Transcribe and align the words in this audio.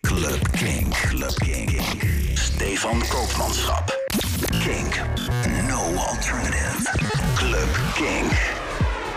Club 0.00 0.50
Kink. 0.50 0.94
Club 0.94 1.34
Kink. 1.34 1.80
Stefan 2.34 3.02
Koopmanschap. 3.08 3.98
Kink. 4.64 5.00
No 5.68 5.80
alternative. 5.94 6.90
Club 7.34 7.68
Kink. 7.94 8.32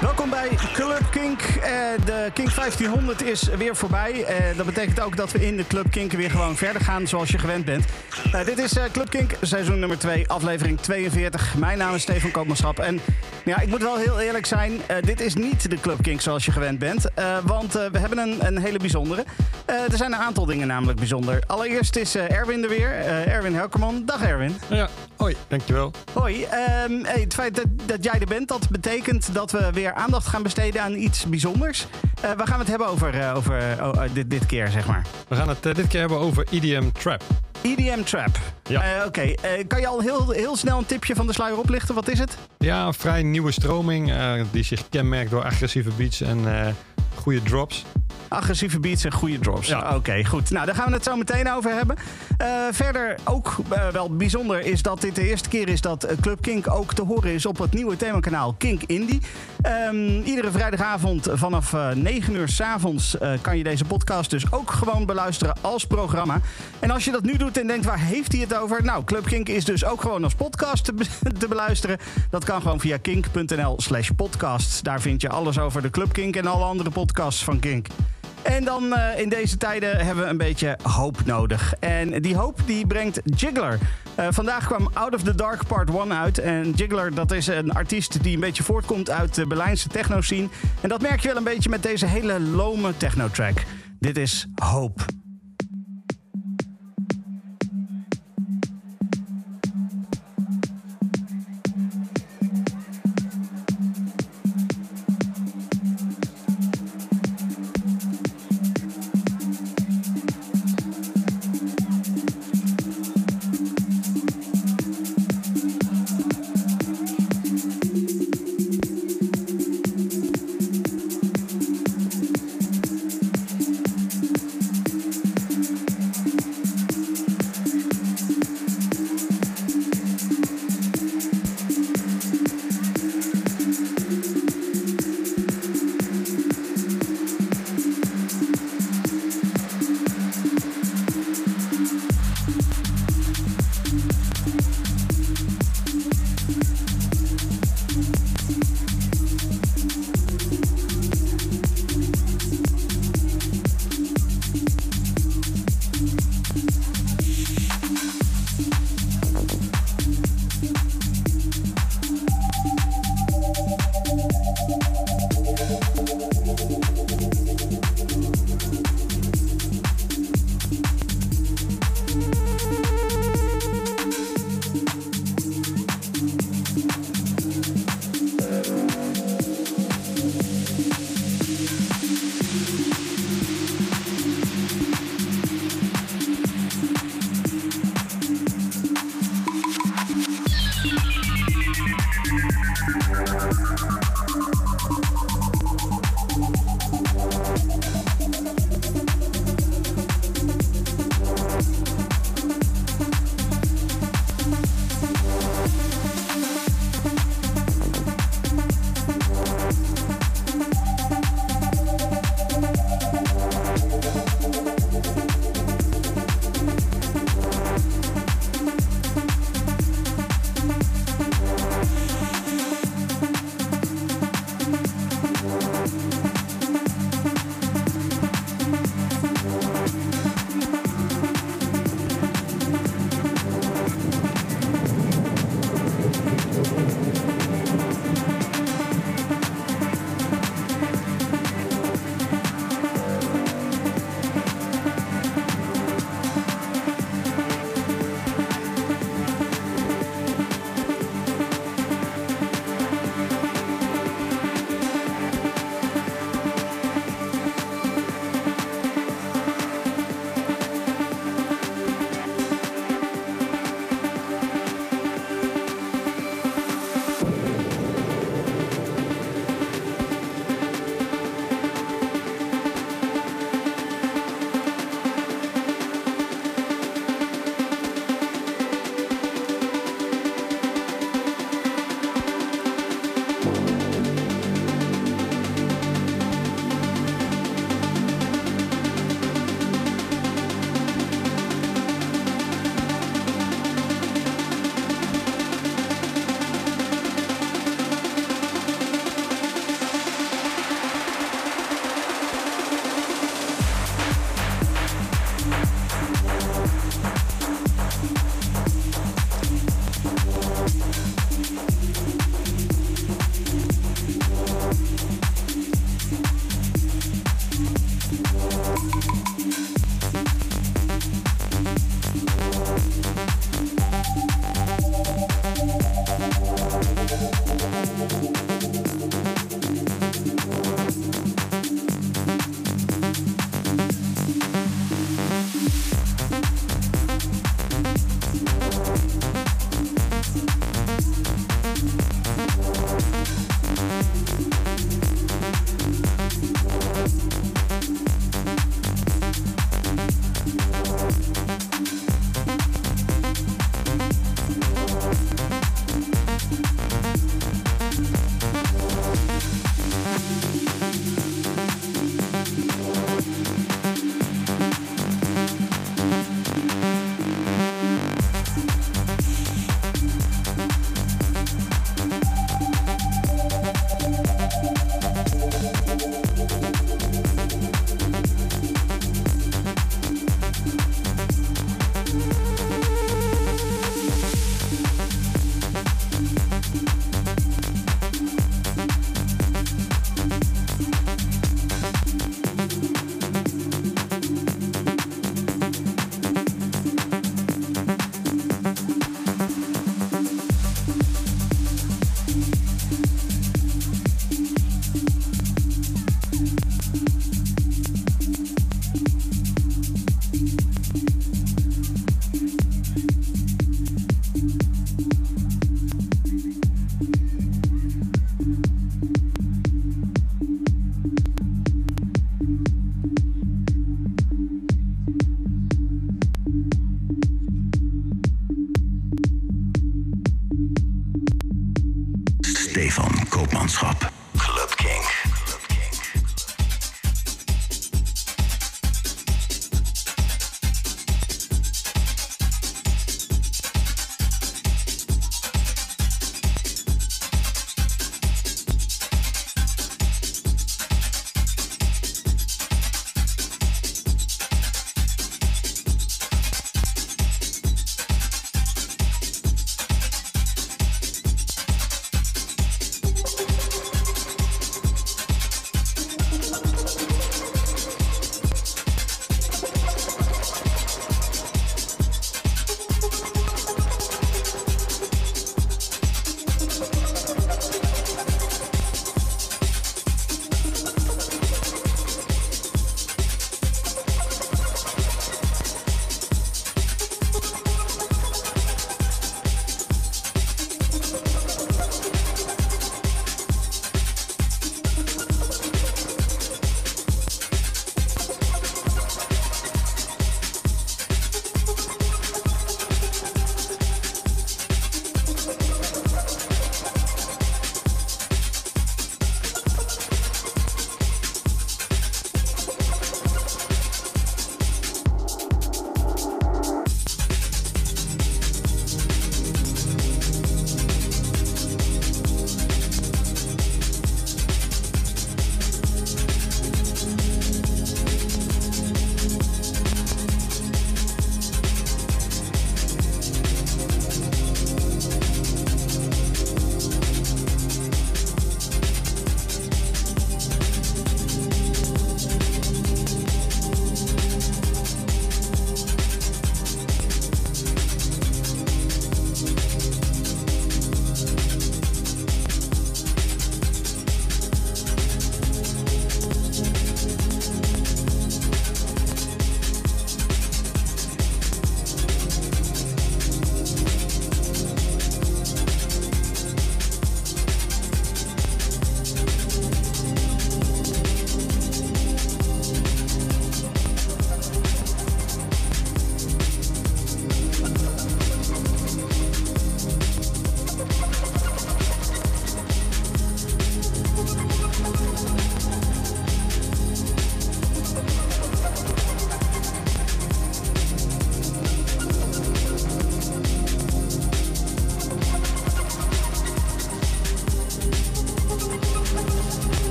Welkom 0.00 0.30
bij 0.30 0.48
Club 0.72 1.10
Kink. 1.10 1.40
Eh, 1.40 1.70
de 2.04 2.30
Kink 2.34 2.54
1500 2.54 3.22
is 3.22 3.42
weer 3.42 3.76
voorbij. 3.76 4.24
Eh, 4.24 4.56
dat 4.56 4.66
betekent 4.66 5.00
ook 5.00 5.16
dat 5.16 5.32
we 5.32 5.46
in 5.46 5.56
de 5.56 5.66
Club 5.66 5.90
Kink 5.90 6.12
weer 6.12 6.30
gewoon 6.30 6.56
verder 6.56 6.82
gaan 6.82 7.06
zoals 7.06 7.28
je 7.28 7.38
gewend 7.38 7.64
bent. 7.64 7.84
Eh, 8.32 8.44
dit 8.44 8.58
is 8.58 8.74
Club 8.92 9.10
Kink, 9.10 9.32
seizoen 9.40 9.78
nummer 9.78 9.98
2, 9.98 10.28
aflevering 10.28 10.80
42. 10.80 11.54
Mijn 11.56 11.78
naam 11.78 11.94
is 11.94 12.02
Stefan 12.02 12.30
Koopmanschap. 12.30 12.78
En 12.78 13.00
ja, 13.46 13.60
ik 13.60 13.68
moet 13.68 13.82
wel 13.82 13.96
heel 13.96 14.20
eerlijk 14.20 14.46
zijn, 14.46 14.80
dit 15.00 15.20
is 15.20 15.34
niet 15.34 15.70
de 15.70 15.80
Club 15.80 16.02
Kink 16.02 16.20
zoals 16.20 16.44
je 16.44 16.52
gewend 16.52 16.78
bent. 16.78 17.10
want 17.44 17.72
we 17.72 17.98
hebben 17.98 18.18
een, 18.18 18.46
een 18.46 18.58
hele 18.58 18.78
bijzondere. 18.78 19.24
er 19.66 19.96
zijn 19.96 20.12
een 20.12 20.18
aantal 20.18 20.46
dingen 20.46 20.66
namelijk 20.66 20.98
bijzonder. 20.98 21.42
Allereerst 21.46 21.96
is 21.96 22.14
Erwin 22.14 22.62
er 22.62 22.68
weer. 22.68 22.90
Erwin 23.26 23.54
Helkerman. 23.54 24.02
Dag 24.04 24.22
Erwin. 24.22 24.56
Ja, 24.68 24.88
hoi, 25.16 25.36
dankjewel. 25.48 25.92
Hoi. 26.12 26.44
Ehm, 26.44 27.04
hey, 27.04 27.20
het 27.20 27.34
feit 27.34 27.54
dat, 27.54 27.66
dat 27.86 28.04
jij 28.04 28.20
er 28.20 28.26
bent, 28.26 28.48
dat 28.48 28.68
betekent 28.70 29.34
dat 29.34 29.50
we 29.50 29.70
weer 29.72 29.92
aandacht 29.92 30.26
gaan 30.26 30.42
besteden 30.42 30.82
aan 30.82 30.94
iets 30.94 31.26
bijzonders. 31.26 31.86
Waar 32.20 32.46
gaan 32.46 32.58
we 32.58 32.58
het 32.58 32.68
hebben 32.68 32.88
over, 32.88 33.34
over 33.34 33.78
uh, 33.78 34.00
dit, 34.12 34.30
dit 34.30 34.46
keer, 34.46 34.68
zeg 34.68 34.86
maar? 34.86 35.06
We 35.28 35.36
gaan 35.36 35.48
het 35.48 35.62
dit 35.62 35.86
keer 35.86 36.00
hebben 36.00 36.18
over 36.18 36.46
EDM 36.50 36.90
Trap. 36.92 37.22
EDM 37.66 38.02
Trap. 38.02 38.38
Ja. 38.68 39.04
Oké, 39.06 39.34
kan 39.66 39.80
je 39.80 39.86
al 39.86 40.00
heel, 40.00 40.30
heel 40.30 40.56
snel 40.56 40.78
een 40.78 40.86
tipje 40.86 41.14
van 41.14 41.26
de 41.26 41.32
sluier 41.32 41.58
oplichten? 41.58 41.94
Wat 41.94 42.08
is 42.08 42.18
het? 42.18 42.38
Ja, 42.58 42.86
een 42.86 42.94
vrij 42.94 43.22
nieuwe 43.22 43.52
stroming 43.52 44.12
die 44.50 44.64
zich 44.64 44.88
kenmerkt 44.88 45.30
door 45.30 45.42
agressieve 45.42 45.90
beats 45.96 46.20
en 46.20 46.44
goede 47.14 47.42
drops. 47.42 47.84
Agressieve 48.28 48.80
beats 48.80 49.04
en 49.04 49.12
goede 49.12 49.38
drops. 49.38 49.68
Ja. 49.68 49.94
Oké, 49.94 50.24
goed. 50.24 50.50
Nou, 50.50 50.66
daar 50.66 50.74
gaan 50.74 50.86
we 50.86 50.92
het 50.94 51.04
zo 51.04 51.16
meteen 51.16 51.52
over 51.52 51.74
hebben. 51.74 51.96
Uh, 52.42 52.48
verder 52.70 53.16
ook 53.24 53.56
uh, 53.72 53.88
wel 53.88 54.16
bijzonder 54.16 54.66
is 54.66 54.82
dat 54.82 55.00
dit 55.00 55.14
de 55.14 55.28
eerste 55.28 55.48
keer 55.48 55.68
is 55.68 55.80
dat 55.80 56.04
eh, 56.04 56.16
Club 56.20 56.42
Kink 56.42 56.70
ook 56.70 56.94
te 56.94 57.02
horen 57.02 57.32
is 57.32 57.46
op 57.46 57.58
het 57.58 57.74
nieuwe 57.74 57.96
themakanaal 57.96 58.54
Kink 58.58 58.82
Indie. 58.82 59.20
Um, 59.88 60.22
iedere 60.22 60.50
vrijdagavond 60.50 61.28
vanaf 61.32 61.72
uh, 61.72 61.90
9 61.90 62.34
uur 62.34 62.48
s 62.48 62.60
avonds 62.60 63.16
kan 63.40 63.58
je 63.58 63.64
deze 63.64 63.84
podcast 63.84 64.30
dus 64.30 64.52
ook 64.52 64.70
gewoon 64.70 65.06
beluisteren 65.06 65.56
als 65.60 65.86
programma. 65.86 66.40
En 66.78 66.90
als 66.90 67.04
je 67.04 67.10
dat 67.10 67.22
nu 67.22 67.36
doet 67.36 67.58
en 67.58 67.66
denkt, 67.66 67.84
waar 67.84 67.98
heeft 67.98 68.32
hij 68.32 68.40
het 68.40 68.56
over? 68.56 68.84
Nou, 68.84 69.04
Club 69.04 69.26
Kink 69.26 69.48
is 69.48 69.64
dus 69.64 69.84
ook 69.84 70.00
gewoon 70.00 70.24
als 70.24 70.34
podcast 70.34 70.84
te, 70.84 70.94
te 71.38 71.48
beluisteren. 71.48 71.98
Dat 72.30 72.44
kan 72.44 72.62
gewoon 72.62 72.80
via 72.80 72.96
kink.nl 72.96 73.74
slash 73.80 74.10
podcast. 74.16 74.84
Daar 74.84 75.00
vind 75.00 75.20
je 75.20 75.28
alles 75.28 75.58
over 75.58 75.82
de 75.82 75.90
Club 75.90 76.12
Kink 76.12 76.36
en 76.36 76.46
alle 76.46 76.64
andere 76.64 76.90
podcasts 76.90 77.44
van 77.44 77.58
Kink. 77.58 77.86
En 78.46 78.64
dan 78.64 78.84
uh, 78.84 79.18
in 79.18 79.28
deze 79.28 79.56
tijden 79.56 80.06
hebben 80.06 80.24
we 80.24 80.30
een 80.30 80.36
beetje 80.36 80.78
hoop 80.82 81.24
nodig. 81.24 81.74
En 81.80 82.22
die 82.22 82.36
hoop 82.36 82.60
die 82.66 82.86
brengt 82.86 83.20
Jiggler. 83.24 83.78
Uh, 84.18 84.26
vandaag 84.30 84.66
kwam 84.66 84.90
Out 84.92 85.14
of 85.14 85.22
the 85.22 85.34
Dark 85.34 85.66
Part 85.66 85.90
1 85.90 86.12
uit. 86.12 86.38
En 86.38 86.70
Jiggler 86.70 87.14
dat 87.14 87.32
is 87.32 87.46
een 87.46 87.72
artiest 87.72 88.22
die 88.22 88.34
een 88.34 88.40
beetje 88.40 88.62
voortkomt 88.62 89.10
uit 89.10 89.34
de 89.34 89.46
Berlijnse 89.46 89.88
techno-scene. 89.88 90.48
En 90.80 90.88
dat 90.88 91.02
merk 91.02 91.20
je 91.20 91.28
wel 91.28 91.36
een 91.36 91.44
beetje 91.44 91.70
met 91.70 91.82
deze 91.82 92.06
hele 92.06 92.40
lome 92.40 92.96
techno-track. 92.96 93.62
Dit 93.98 94.16
is 94.16 94.48
Hoop. 94.54 95.25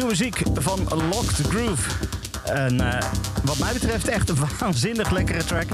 Nieuwe 0.00 0.14
muziek 0.14 0.42
van 0.54 0.78
Locked 1.10 1.40
Groove. 1.48 1.90
En 2.44 2.74
uh, 2.74 2.98
wat 3.44 3.58
mij 3.58 3.72
betreft 3.72 4.08
echt 4.08 4.28
een 4.28 4.36
waanzinnig 4.58 5.10
lekkere 5.10 5.44
track. 5.44 5.66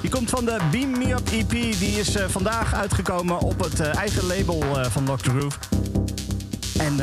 Die 0.00 0.10
komt 0.10 0.30
van 0.30 0.44
de 0.44 0.56
Beam 0.70 0.90
Me 0.90 1.10
Up 1.10 1.28
EP. 1.32 1.50
Die 1.50 1.98
is 1.98 2.16
uh, 2.16 2.24
vandaag 2.28 2.74
uitgekomen 2.74 3.38
op 3.38 3.60
het 3.60 3.80
uh, 3.80 3.94
eigen 3.94 4.26
label 4.26 4.62
van 4.90 5.06
Locked 5.06 5.26
Groove. 5.26 5.58
En 6.78 6.96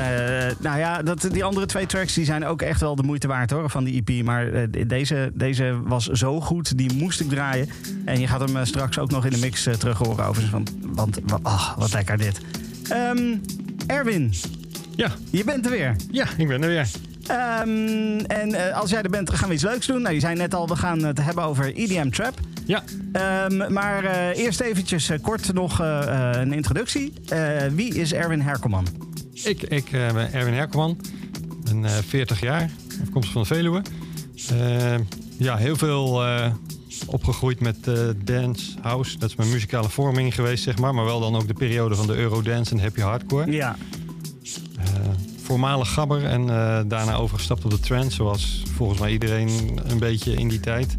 nou 0.60 0.80
ja, 0.80 1.02
dat, 1.02 1.28
die 1.32 1.44
andere 1.44 1.66
twee 1.66 1.86
tracks 1.86 2.14
die 2.14 2.26
zijn 2.26 2.46
ook 2.46 2.62
echt 2.62 2.80
wel 2.80 2.96
de 2.96 3.04
moeite 3.04 3.28
waard 3.28 3.52
hoor, 3.52 3.70
van 3.70 3.84
die 3.84 4.04
EP. 4.06 4.26
Maar 4.26 4.70
deze, 4.88 5.32
deze 5.34 5.80
was 5.84 6.06
zo 6.06 6.42
goed, 6.42 6.78
die 6.78 6.94
moest 6.94 7.20
ik 7.20 7.30
draaien. 7.30 7.70
En 8.06 8.20
je 8.20 8.28
gaat 8.28 8.50
hem 8.50 8.66
straks 8.66 9.00
ook 9.00 9.12
nog 9.12 9.26
in 9.26 9.32
de 9.32 9.40
mix 9.40 9.64
terug 9.80 9.98
horen 9.98 10.26
overigens. 10.26 10.52
Want, 10.52 10.74
want 10.82 11.20
wat 11.78 11.94
lekker 11.94 12.18
dit. 12.18 12.42
Um, 12.92 13.42
Erwin. 13.88 14.34
Ja. 14.96 15.12
Je 15.30 15.44
bent 15.44 15.66
er 15.66 15.72
weer. 15.72 15.96
Ja, 16.12 16.26
ik 16.38 16.48
ben 16.48 16.64
er 16.64 16.70
weer. 16.70 16.88
Um, 17.32 18.18
en 18.26 18.50
uh, 18.50 18.78
als 18.80 18.90
jij 18.90 19.02
er 19.02 19.10
bent, 19.10 19.30
gaan 19.30 19.48
we 19.48 19.54
iets 19.54 19.64
leuks 19.64 19.88
doen. 19.88 20.02
Nou, 20.02 20.14
je 20.14 20.20
zei 20.20 20.36
net 20.36 20.54
al, 20.54 20.68
we 20.68 20.76
gaan 20.76 21.04
het 21.04 21.22
hebben 21.22 21.44
over 21.44 21.76
EDM 21.76 22.10
Trap. 22.10 22.40
Ja. 22.66 22.84
Um, 23.50 23.74
maar 23.74 24.04
uh, 24.04 24.38
eerst 24.38 24.60
eventjes 24.60 25.10
uh, 25.10 25.18
kort 25.22 25.54
nog 25.54 25.80
een 25.80 26.54
introductie. 26.54 27.14
wie 27.72 27.96
is 27.96 28.14
Erwin 28.14 28.42
Herkelman? 28.42 28.88
Ik, 29.44 29.62
ik 29.62 29.92
ben 29.92 30.34
Erwin 30.34 30.54
Herkelman. 30.54 30.98
ben 31.64 31.90
40 31.90 32.40
jaar, 32.40 32.70
afkomstig 33.02 33.34
van 33.34 33.42
de 33.42 33.48
Veluwe. 33.48 33.82
ja, 35.38 35.58
heel 35.58 35.76
veel 35.76 36.24
opgegroeid 37.08 37.60
met 37.60 37.78
dance, 38.24 38.72
house. 38.82 39.18
Dat 39.18 39.30
is 39.30 39.36
mijn 39.36 39.50
muzikale 39.50 39.90
vorming 39.90 40.36
geweest, 40.36 40.64
zeg 40.64 40.78
maar. 40.78 40.94
Maar 40.94 41.06
wel 41.06 41.20
dan 41.20 41.36
ook 41.36 41.48
de 41.48 41.54
periode 41.54 41.96
van 41.96 42.08
de 42.08 42.16
Eurodance 42.16 42.72
en 42.72 42.80
happy 42.80 43.02
hardcore. 43.02 43.52
Ja 43.52 43.76
voormalig 45.54 45.94
gabber 45.94 46.26
en 46.26 46.42
uh, 46.42 46.80
daarna 46.86 47.16
overgestapt 47.16 47.66
op 47.66 47.72
de 47.72 47.80
trend, 47.80 48.14
zoals 48.14 48.64
volgens 48.76 49.00
mij 49.00 49.12
iedereen 49.12 49.80
een 49.84 50.00
beetje 50.00 50.34
in 50.34 50.48
die 50.48 50.60
tijd. 50.60 50.96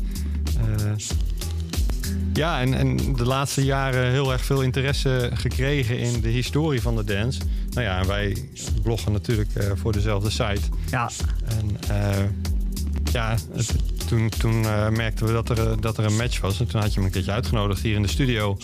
Uh, 0.57 0.93
ja, 2.33 2.61
en, 2.61 2.75
en 2.75 2.97
de 3.17 3.25
laatste 3.25 3.65
jaren 3.65 4.11
heel 4.11 4.33
erg 4.33 4.45
veel 4.45 4.63
interesse 4.63 5.31
gekregen 5.35 5.99
in 5.99 6.21
de 6.21 6.29
historie 6.29 6.83
van 6.83 6.97
de 6.97 7.05
dance. 7.05 7.41
Nou 7.71 7.87
ja, 7.87 8.01
en 8.01 8.07
wij 8.07 8.49
bloggen 8.83 9.13
natuurlijk 9.13 9.51
uh, 9.57 9.71
voor 9.75 9.93
dezelfde 9.93 10.31
site. 10.31 10.63
Ja. 10.91 11.11
En 11.45 11.77
ja, 13.13 13.37
het, 13.53 13.75
toen, 14.14 14.28
toen 14.28 14.61
merkten 14.97 15.26
we 15.26 15.33
dat 15.33 15.49
er, 15.49 15.80
dat 15.80 15.99
er 15.99 16.04
een 16.04 16.16
match 16.16 16.40
was. 16.40 16.61
En 16.61 16.66
toen 16.66 16.80
had 16.80 16.94
je 16.94 17.00
me 17.00 17.06
een 17.06 17.12
keertje 17.12 17.33
uitgenodigd 17.33 17.83
hier 17.83 17.94
in 17.94 18.02
de 18.02 18.09
studio 18.09 18.56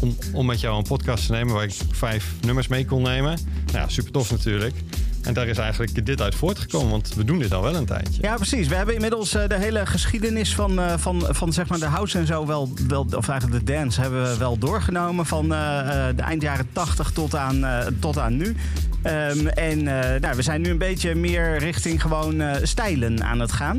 om, 0.00 0.16
om 0.32 0.46
met 0.46 0.60
jou 0.60 0.76
een 0.76 0.84
podcast 0.84 1.26
te 1.26 1.32
nemen 1.32 1.54
waar 1.54 1.64
ik 1.64 1.74
vijf 1.90 2.34
nummers 2.40 2.68
mee 2.68 2.84
kon 2.84 3.02
nemen. 3.02 3.38
Nou 3.66 3.78
ja, 3.78 3.88
super 3.88 4.12
tof 4.12 4.30
natuurlijk. 4.30 4.74
En 5.22 5.34
daar 5.34 5.46
is 5.46 5.58
eigenlijk 5.58 6.06
dit 6.06 6.20
uit 6.20 6.34
voortgekomen, 6.34 6.90
want 6.90 7.14
we 7.14 7.24
doen 7.24 7.38
dit 7.38 7.54
al 7.54 7.62
wel 7.62 7.74
een 7.74 7.84
tijdje. 7.84 8.22
Ja, 8.22 8.34
precies. 8.34 8.68
We 8.68 8.74
hebben 8.74 8.94
inmiddels 8.94 9.30
de 9.30 9.56
hele 9.58 9.86
geschiedenis 9.86 10.54
van, 10.54 10.80
van, 10.98 11.26
van 11.28 11.52
zeg 11.52 11.68
maar 11.68 11.78
de 11.78 11.84
house 11.84 12.18
en 12.18 12.26
zo 12.26 12.46
wel, 12.46 12.72
wel, 12.88 13.06
of 13.16 13.28
eigenlijk 13.28 13.66
de 13.66 13.72
dance, 13.72 14.00
hebben 14.00 14.22
we 14.22 14.38
wel 14.38 14.58
doorgenomen. 14.58 15.26
Van 15.26 15.48
de 15.48 16.22
eind 16.22 16.42
jaren 16.42 16.68
80 16.72 17.10
tot 17.10 17.34
aan, 17.34 17.64
tot 17.98 18.18
aan 18.18 18.36
nu. 18.36 18.56
Um, 19.04 19.46
en 19.46 19.82
nou, 20.20 20.36
we 20.36 20.42
zijn 20.42 20.60
nu 20.60 20.70
een 20.70 20.78
beetje 20.78 21.14
meer 21.14 21.58
richting 21.58 22.02
gewoon 22.02 22.42
stijlen 22.62 23.24
aan 23.24 23.40
het 23.40 23.52
gaan. 23.52 23.78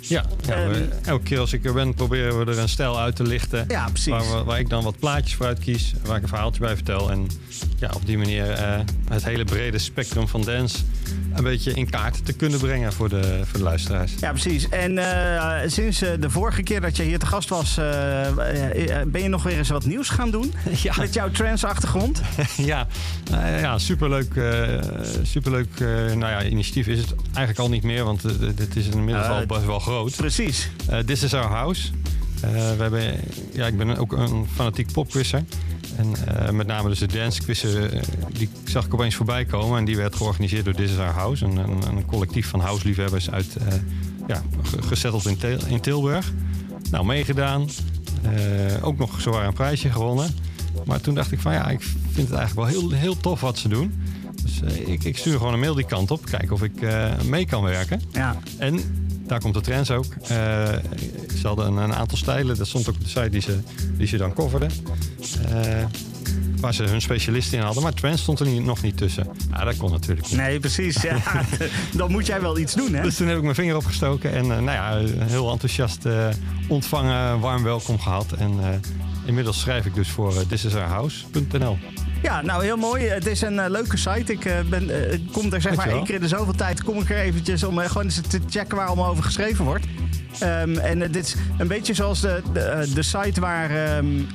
Ja, 0.00 0.24
ja 0.46 0.68
we, 0.68 0.88
elke 1.04 1.22
keer 1.22 1.38
als 1.38 1.52
ik 1.52 1.64
er 1.64 1.72
ben 1.72 1.94
proberen 1.94 2.38
we 2.38 2.50
er 2.50 2.58
een 2.58 2.68
stijl 2.68 2.98
uit 2.98 3.16
te 3.16 3.22
lichten. 3.22 3.64
Ja, 3.68 3.88
precies. 3.88 4.12
Waar, 4.12 4.44
waar, 4.44 4.58
ik 4.58 4.68
dan 4.68 4.84
wat 4.84 4.98
plaatjes 4.98 5.34
voor 5.34 5.46
uitkies, 5.46 5.94
waar 6.04 6.16
ik 6.16 6.22
een 6.22 6.28
verhaaltje 6.28 6.60
bij 6.60 6.74
vertel. 6.74 7.10
En 7.10 7.26
ja, 7.78 7.90
op 7.94 8.06
die 8.06 8.18
manier 8.18 8.50
uh, 8.50 8.78
het 9.08 9.24
hele 9.24 9.44
brede 9.44 9.78
spectrum 9.78 10.28
van 10.28 10.42
dance 10.42 10.78
een 11.34 11.44
beetje 11.44 11.72
in 11.72 11.90
kaart 11.90 12.24
te 12.24 12.32
kunnen 12.32 12.58
brengen 12.58 12.92
voor 12.92 13.08
de, 13.08 13.40
voor 13.44 13.58
de 13.58 13.64
luisteraars. 13.64 14.12
Ja, 14.20 14.30
precies. 14.30 14.68
En 14.68 14.92
uh, 14.92 15.56
sinds 15.66 16.02
uh, 16.02 16.10
de 16.20 16.30
vorige 16.30 16.62
keer 16.62 16.80
dat 16.80 16.96
je 16.96 17.02
hier 17.02 17.18
te 17.18 17.26
gast 17.26 17.48
was, 17.48 17.74
ben 19.06 19.22
je 19.22 19.28
nog 19.28 19.42
weer 19.42 19.58
eens 19.58 19.68
wat 19.68 19.84
nieuws 19.84 20.08
gaan 20.08 20.30
doen? 20.30 20.52
Ja. 20.82 20.94
Met 20.98 21.14
jouw 21.14 21.30
trance-achtergrond? 21.30 22.20
ja, 22.56 22.86
ja, 23.60 23.78
superleuk. 23.78 24.40
superleuk 25.22 25.78
nou 26.14 26.18
ja, 26.18 26.44
initiatief 26.44 26.86
is 26.86 26.98
het 26.98 27.14
eigenlijk 27.24 27.58
al 27.58 27.68
niet 27.68 27.82
meer, 27.82 28.04
want 28.04 28.22
dit 28.56 28.76
is 28.76 28.86
inmiddels 28.86 29.26
al 29.26 29.46
best 29.46 29.64
wel 29.64 29.78
groot. 29.78 30.16
Precies. 30.16 30.70
This 31.06 31.22
is 31.22 31.34
our 31.34 31.48
house. 31.48 31.90
we 32.40 32.76
hebben, 32.78 33.02
ja, 33.52 33.66
ik 33.66 33.76
ben 33.76 33.96
ook 33.96 34.12
een 34.12 34.46
fanatiek 34.54 34.92
popquizzer. 34.92 35.44
En 36.00 36.14
uh, 36.28 36.50
met 36.50 36.66
name 36.66 36.88
dus 36.88 36.98
de 36.98 37.06
dancequizzen, 37.06 37.94
uh, 37.94 38.02
die 38.32 38.48
zag 38.64 38.84
ik 38.86 38.94
opeens 38.94 39.14
voorbij 39.14 39.44
komen. 39.44 39.78
En 39.78 39.84
die 39.84 39.96
werd 39.96 40.16
georganiseerd 40.16 40.64
door 40.64 40.74
This 40.74 40.90
is 40.90 40.98
Our 40.98 41.12
House. 41.12 41.44
Een, 41.44 41.56
een, 41.56 41.82
een 41.88 42.06
collectief 42.06 42.48
van 42.48 42.60
houseliefhebbers 42.60 43.30
uit, 43.30 43.56
uh, 43.60 43.66
ja, 44.26 44.42
gezetteld 44.80 45.26
in, 45.26 45.36
Til 45.36 45.58
in, 45.66 45.80
Tilburg. 45.80 46.32
Nou, 46.90 47.04
meegedaan. 47.04 47.68
ook 48.80 48.98
nog 48.98 49.20
zowaar 49.20 49.46
een 49.46 49.52
prijsje 49.52 49.90
gewonnen. 49.90 50.30
Maar 50.84 51.00
toen 51.00 51.14
dacht 51.14 51.32
ik 51.32 51.40
van 51.40 51.52
ja, 51.52 51.68
ik 51.68 51.82
vind 51.82 52.28
het 52.28 52.38
eigenlijk 52.38 52.70
wel 52.70 52.80
heel, 52.80 52.90
heel 52.90 53.16
tof 53.16 53.40
wat 53.40 53.58
ze 53.58 53.68
doen. 53.68 54.02
Dus 54.42 54.60
ik, 54.86 55.04
ik, 55.04 55.18
stuur 55.18 55.36
gewoon 55.36 55.52
een 55.52 55.60
mail 55.60 55.74
die 55.74 55.86
kant 55.86 56.10
op. 56.10 56.24
Kijken 56.24 56.52
of 56.52 56.62
ik 56.62 56.72
mee 57.28 57.46
kan 57.46 57.62
werken. 57.62 58.00
Ja. 58.12 58.36
En 58.58 58.80
daar 59.30 59.40
komt 59.40 59.54
de 59.54 59.60
trends 59.60 59.90
ook. 59.90 60.04
Uh, 60.22 60.28
ze 61.40 61.46
hadden 61.46 61.66
een, 61.66 61.76
een, 61.76 61.94
aantal 61.94 62.18
stijlen, 62.18 62.56
dat 62.58 62.66
stond 62.66 62.88
ook 62.88 62.94
op 62.94 63.02
de 63.02 63.08
site 63.08 63.28
die 63.28 63.40
ze, 63.40 63.58
die 63.96 64.06
ze 64.06 64.16
dan 64.16 64.34
coverden. 64.34 64.70
Uh, 65.54 65.84
waar 66.60 66.74
ze 66.74 66.82
hun 66.82 67.00
specialisten 67.00 67.58
in 67.58 67.64
hadden. 67.64 67.82
Maar 67.82 67.94
trends 67.94 68.22
stond 68.22 68.40
er 68.40 68.46
niet, 68.46 68.64
nog 68.64 68.82
niet 68.82 68.96
tussen. 68.96 69.28
Ja, 69.50 69.64
dat 69.64 69.76
kon 69.76 69.90
natuurlijk 69.90 70.28
niet. 70.28 70.36
Nee, 70.36 70.60
precies. 70.60 71.02
Ja. 71.02 71.16
dan 71.96 72.10
moet 72.10 72.26
jij 72.26 72.40
wel 72.40 72.58
iets 72.58 72.74
doen, 72.74 72.94
hè? 72.94 73.02
Dus 73.02 73.16
toen 73.16 73.26
heb 73.26 73.36
ik 73.36 73.42
mijn 73.42 73.54
vinger 73.54 73.76
opgestoken. 73.76 74.32
En 74.32 74.44
uh, 74.44 74.50
nou 74.50 74.70
ja, 74.70 74.98
heel 75.26 75.50
enthousiast 75.50 76.04
ontvangen, 76.68 77.40
warm 77.40 77.62
welkom 77.62 77.98
gehad. 78.00 78.32
En 78.32 78.80
inmiddels 79.26 79.60
schrijf 79.60 79.86
ik 79.86 79.94
dus 79.94 80.08
voor 80.08 80.46
thisisourhouse.nl. 80.46 81.78
Ja, 82.22 82.42
nou 82.42 82.64
heel 82.64 82.76
mooi. 82.76 83.08
Het 83.08 83.26
is 83.26 83.40
een 83.40 83.54
uh, 83.54 83.64
leuke 83.68 83.96
site. 83.96 84.32
Ik 84.32 84.44
uh, 84.44 84.60
ben, 84.60 84.90
uh, 84.90 85.18
kom 85.32 85.52
er 85.52 85.60
zeg 85.60 85.76
maar 85.76 85.88
één 85.88 86.04
keer 86.04 86.14
in 86.14 86.20
de 86.20 86.28
zoveel 86.28 86.54
tijd 86.54 86.82
kom 86.82 87.00
ik 87.00 87.10
er 87.10 87.18
eventjes 87.18 87.64
om 87.64 87.78
gewoon 87.78 88.04
eens 88.04 88.20
te 88.20 88.40
checken 88.48 88.76
waar 88.76 88.86
allemaal 88.86 89.10
over 89.10 89.24
geschreven 89.24 89.64
wordt. 89.64 89.86
Um, 90.42 90.78
en 90.78 90.98
dit 90.98 91.16
is 91.16 91.36
een 91.58 91.66
beetje 91.66 91.94
zoals 91.94 92.20
de, 92.20 92.42
de, 92.52 92.86
de 92.94 93.02
site 93.02 93.40
waar, 93.40 93.96
um, 93.96 94.26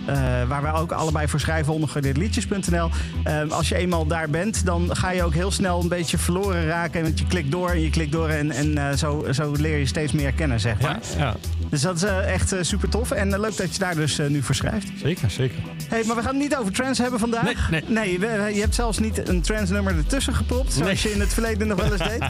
waar 0.48 0.62
wij 0.62 0.74
ook 0.74 0.92
allebei 0.92 1.28
voor 1.28 1.40
schrijven 1.40 1.74
onder 1.74 1.90
liedjes.nl. 2.14 2.86
Um, 2.86 2.92
ehm, 3.24 3.50
als 3.50 3.70
je 3.70 3.76
eenmaal 3.76 4.06
daar 4.08 4.30
bent, 4.30 4.66
dan 4.66 4.96
ga 4.96 5.12
je 5.12 5.24
ook 5.24 5.34
heel 5.34 5.52
snel 5.52 5.82
een 5.82 5.88
beetje 5.88 6.18
verloren 6.18 6.66
raken. 6.66 7.02
Want 7.02 7.20
je 7.20 7.28
klikt 7.28 7.52
door 7.52 7.70
en 7.70 7.82
je 7.82 7.90
klikt 7.90 8.12
door 8.12 8.30
en, 8.30 8.52
en 8.52 8.98
zo, 8.98 9.26
zo 9.32 9.52
leer 9.52 9.78
je 9.78 9.86
steeds 9.86 10.12
meer 10.12 10.34
kennen, 10.34 10.60
zeg 10.60 10.82
maar. 10.82 11.00
Ja, 11.18 11.26
ja. 11.26 11.36
Dus 11.70 11.82
dat 11.82 11.96
is 11.96 12.04
echt 12.04 12.56
super 12.62 12.90
tof. 12.90 13.12
En 13.12 13.40
leuk 13.40 13.58
dat 13.58 13.74
je 13.74 13.80
daar 13.80 13.96
dus 13.96 14.18
nu 14.18 14.42
voor 14.42 14.56
schrijft. 14.56 14.88
Zeker, 14.96 15.30
zeker. 15.30 15.58
Hey, 15.90 16.04
maar 16.06 16.16
we 16.16 16.22
gaan 16.22 16.34
het 16.34 16.44
niet 16.44 16.56
over 16.56 16.74
trends 16.74 17.00
hebben 17.00 17.20
vandaag. 17.20 17.70
Nee, 17.70 17.84
nee. 17.88 18.20
nee 18.20 18.54
je 18.54 18.62
hebt 18.62 18.76
zelfs 18.76 19.00
niet 19.00 19.30
een 19.30 19.42
transnummer 19.42 19.98
ertussen 19.98 20.36
gepropt, 20.36 20.74
zoals 20.74 21.04
nee. 21.04 21.12
je 21.12 21.12
in 21.12 21.20
het 21.20 21.34
verleden 21.34 21.68
nog 21.68 21.82
wel 21.82 21.92
eens 21.92 22.04
deed. 22.04 22.30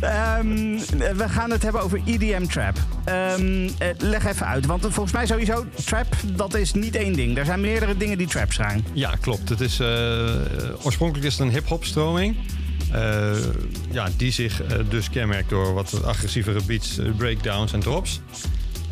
we 1.22 1.28
gaan 1.28 1.50
het 1.50 1.62
hebben 1.62 1.82
over 1.82 2.00
EDM 2.04 2.46
Trap. 2.46 2.78
Um, 3.08 3.70
leg 3.98 4.26
even 4.26 4.46
uit, 4.46 4.66
want 4.66 4.80
volgens 4.82 5.12
mij 5.12 5.26
sowieso, 5.26 5.66
trap, 5.84 6.06
dat 6.24 6.54
is 6.54 6.72
niet 6.72 6.96
één 6.96 7.12
ding. 7.12 7.38
Er 7.38 7.44
zijn 7.44 7.60
meerdere 7.60 7.96
dingen 7.96 8.18
die 8.18 8.26
trap 8.26 8.52
zijn. 8.52 8.84
Ja, 8.92 9.14
klopt. 9.20 9.48
Het 9.48 9.60
is, 9.60 9.80
uh, 9.80 9.86
oorspronkelijk 10.82 11.26
is 11.26 11.32
het 11.32 11.42
een 11.46 11.52
hip-hop 11.52 11.84
stroming. 11.84 12.36
Uh, 12.94 13.30
ja, 13.90 14.08
die 14.16 14.32
zich 14.32 14.62
dus 14.88 15.10
kenmerkt 15.10 15.48
door 15.48 15.74
wat 15.74 16.04
agressievere 16.04 16.60
beats, 16.66 16.98
breakdowns 17.16 17.72
en 17.72 17.80
drops. 17.80 18.20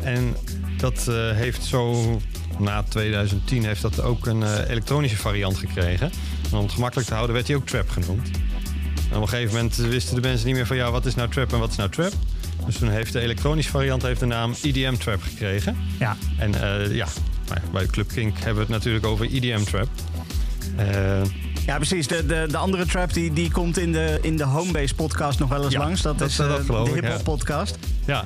En 0.01 0.35
dat 0.77 1.09
heeft 1.33 1.63
zo 1.63 2.21
na 2.59 2.83
2010 2.83 3.65
heeft 3.65 3.81
dat 3.81 4.01
ook 4.01 4.25
een 4.25 4.65
elektronische 4.67 5.17
variant 5.17 5.57
gekregen. 5.57 6.11
En 6.51 6.57
om 6.57 6.63
het 6.63 6.73
gemakkelijk 6.73 7.07
te 7.07 7.13
houden 7.13 7.35
werd 7.35 7.47
hij 7.47 7.55
ook 7.55 7.65
trap 7.65 7.89
genoemd. 7.89 8.29
En 9.09 9.15
op 9.15 9.21
een 9.21 9.29
gegeven 9.29 9.55
moment 9.55 9.75
wisten 9.75 10.15
de 10.15 10.21
mensen 10.21 10.45
niet 10.47 10.55
meer 10.55 10.67
van 10.67 10.75
ja, 10.75 10.91
wat 10.91 11.05
is 11.05 11.15
nou 11.15 11.29
trap 11.29 11.53
en 11.53 11.59
wat 11.59 11.69
is 11.69 11.75
nou 11.75 11.89
trap. 11.89 12.13
Dus 12.65 12.77
toen 12.77 12.89
heeft 12.89 13.13
de 13.13 13.19
elektronische 13.19 13.71
variant 13.71 14.01
heeft 14.01 14.19
de 14.19 14.25
naam 14.25 14.53
EDM 14.61 14.95
Trap 14.95 15.21
gekregen. 15.21 15.77
Ja. 15.99 16.17
En 16.37 16.51
uh, 16.51 16.95
ja, 16.95 17.07
bij 17.71 17.85
Club 17.85 18.07
Kink 18.07 18.35
hebben 18.35 18.55
we 18.55 18.59
het 18.59 18.69
natuurlijk 18.69 19.05
over 19.05 19.25
EDM 19.25 19.63
Trap. 19.63 19.87
Uh, 20.79 21.21
ja, 21.65 21.75
precies. 21.75 22.07
De, 22.07 22.25
de, 22.25 22.45
de 22.49 22.57
andere 22.57 22.85
trap 22.85 23.13
die, 23.13 23.33
die 23.33 23.51
komt 23.51 23.77
in 23.77 23.91
de, 23.91 24.19
in 24.21 24.37
de 24.37 24.43
Homebase 24.43 24.95
podcast 24.95 25.39
nog 25.39 25.49
wel 25.49 25.63
eens 25.63 25.73
ja, 25.73 25.79
langs. 25.79 26.01
Dat, 26.01 26.19
dat 26.19 26.29
is 26.29 26.39
uh, 26.39 26.47
dat 26.47 26.67
de 26.67 26.91
hip-hop 26.93 27.03
ja. 27.03 27.23
podcast. 27.23 27.77
Ja, 28.05 28.25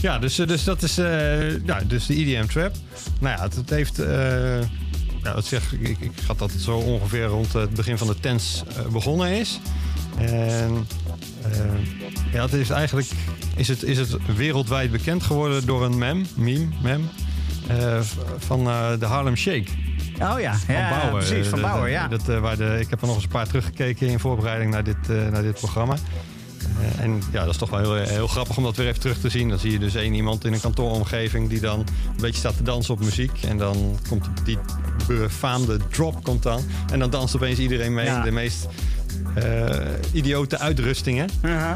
ja, 0.00 0.18
dus, 0.18 0.34
dus 0.34 0.64
dat 0.64 0.82
is 0.82 0.98
uh, 0.98 1.66
ja, 1.66 1.80
dus 1.86 2.06
de 2.06 2.14
EDM 2.14 2.46
trap. 2.46 2.74
Nou 3.20 3.36
ja, 3.36 3.42
het, 3.42 3.54
het 3.54 3.70
heeft. 3.70 4.00
Uh, 4.00 4.06
ja, 5.22 5.32
dat 5.34 5.46
zeg, 5.46 5.72
ik, 5.72 5.96
ik 6.00 6.10
schat 6.22 6.38
dat 6.38 6.50
zo 6.58 6.76
ongeveer 6.76 7.24
rond 7.24 7.52
het 7.52 7.74
begin 7.74 7.98
van 7.98 8.06
de 8.06 8.20
tens 8.20 8.62
begonnen 8.92 9.28
is. 9.28 9.60
En 10.18 10.86
ja, 12.32 12.42
het 12.42 12.52
is 12.52 12.70
eigenlijk 12.70 13.08
is 13.56 13.68
het, 13.68 13.82
is 13.82 13.98
het 13.98 14.16
wereldwijd 14.36 14.90
bekend 14.90 15.22
geworden 15.22 15.66
door 15.66 15.84
een 15.84 15.98
mem, 15.98 16.26
meme, 16.34 16.68
mem, 16.82 17.08
van 18.38 18.64
de 18.98 19.06
Harlem 19.06 19.36
Shake. 19.36 19.70
Oh 20.20 20.40
ja, 20.40 20.54
van 20.54 20.74
ja, 20.74 20.88
Bauer. 20.88 21.24
precies, 21.24 21.48
van 21.48 21.60
Bauer, 21.60 21.88
ja. 21.88 22.08
Dat, 22.08 22.24
waar 22.26 22.56
de, 22.56 22.76
ik 22.80 22.90
heb 22.90 23.00
er 23.00 23.06
nog 23.06 23.14
eens 23.14 23.24
een 23.24 23.30
paar 23.30 23.46
teruggekeken 23.46 24.08
in 24.08 24.20
voorbereiding 24.20 24.70
naar 24.70 24.84
dit, 24.84 25.08
naar 25.08 25.42
dit 25.42 25.54
programma. 25.54 25.96
Eh, 26.80 27.04
en 27.04 27.22
ja, 27.32 27.40
dat 27.40 27.50
is 27.50 27.56
toch 27.56 27.70
wel 27.70 27.94
heel, 27.94 28.06
heel, 28.06 28.26
grappig 28.26 28.56
om 28.56 28.62
dat 28.62 28.76
weer 28.76 28.86
even 28.86 29.00
terug 29.00 29.18
te 29.18 29.28
zien. 29.28 29.48
Dan 29.48 29.58
zie 29.58 29.72
je 29.72 29.78
dus 29.78 29.94
één 29.94 30.14
iemand 30.14 30.44
in 30.44 30.52
een 30.52 30.60
kantooromgeving 30.60 31.48
die 31.48 31.60
dan 31.60 31.78
een 31.78 32.20
beetje 32.20 32.38
staat 32.38 32.56
te 32.56 32.62
dansen 32.62 32.94
op 32.94 33.00
muziek. 33.00 33.42
En 33.42 33.58
dan 33.58 33.98
komt 34.08 34.26
die 34.44 34.58
befaamde 35.06 35.78
drop 35.90 36.22
komt 36.22 36.42
dan. 36.42 36.62
En 36.92 36.98
dan 36.98 37.10
danst 37.10 37.34
opeens 37.34 37.58
iedereen 37.58 37.94
mee 37.94 38.20
de 38.22 38.30
meest 38.30 38.66
idiote 40.12 40.58
uitrustingen. 40.58 41.28
Uh 41.42 41.72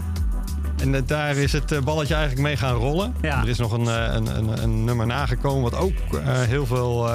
En 0.76 1.04
daar 1.06 1.36
is 1.36 1.52
het 1.52 1.84
balletje 1.84 2.14
eigenlijk 2.14 2.46
mee 2.46 2.56
gaan 2.56 2.74
rollen. 2.74 3.14
Er 3.20 3.48
is 3.48 3.58
nog 3.58 3.72
een, 3.72 3.86
een, 3.86 4.36
een, 4.36 4.62
een, 4.62 4.84
nummer 4.84 5.06
nagekomen 5.06 5.62
wat 5.62 5.74
ook 5.74 6.20
heel 6.24 6.66
veel, 6.66 7.08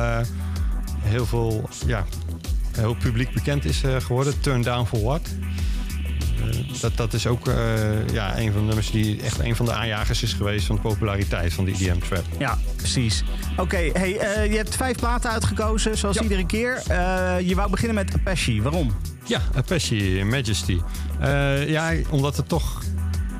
heel 1.02 1.26
veel 1.26 1.70
ja, 1.86 2.06
heel 2.72 2.96
publiek 2.96 3.34
bekend 3.34 3.66
is 3.66 3.84
geworden. 4.00 4.40
Turn 4.42 4.62
Down 4.62 4.86
For 4.86 5.02
What. 5.02 5.30
Eh, 6.52 6.82
dat, 6.82 6.98
dat 6.98 7.14
is 7.14 7.28
ook 7.28 7.48
uh, 7.48 7.56
ja, 8.12 8.38
een 8.38 8.52
van 8.52 8.62
de 8.62 8.66
nummers 8.66 8.92
die 8.92 9.22
echt 9.22 9.40
een 9.40 9.56
van 9.56 9.66
de 9.66 9.74
aanjagers 9.74 10.24
is 10.24 10.34
geweest 10.34 10.66
van 10.66 10.76
de 10.76 10.82
populariteit 10.82 11.54
van 11.54 11.66
de 11.66 11.72
EDM 11.72 12.00
trap. 12.00 12.24
Ja, 12.40 12.58
precies. 12.76 13.24
Oké, 13.58 13.90
hey, 13.94 14.10
uh, 14.10 14.52
je 14.52 14.58
hebt 14.58 14.76
vijf 14.76 14.98
platen 14.98 15.30
uitgekozen, 15.30 15.98
zoals 15.98 16.18
iedere 16.18 16.46
keer. 16.46 16.82
je 17.46 17.56
wou 17.56 17.70
beginnen 17.70 17.96
met 17.96 18.14
Apache. 18.14 18.62
Waarom? 18.62 18.92
Ja, 19.26 19.42
Apache 19.56 20.24
Majesty. 20.26 20.80
ja, 21.68 21.94
omdat 22.10 22.38
het 22.38 22.48
toch 22.48 22.82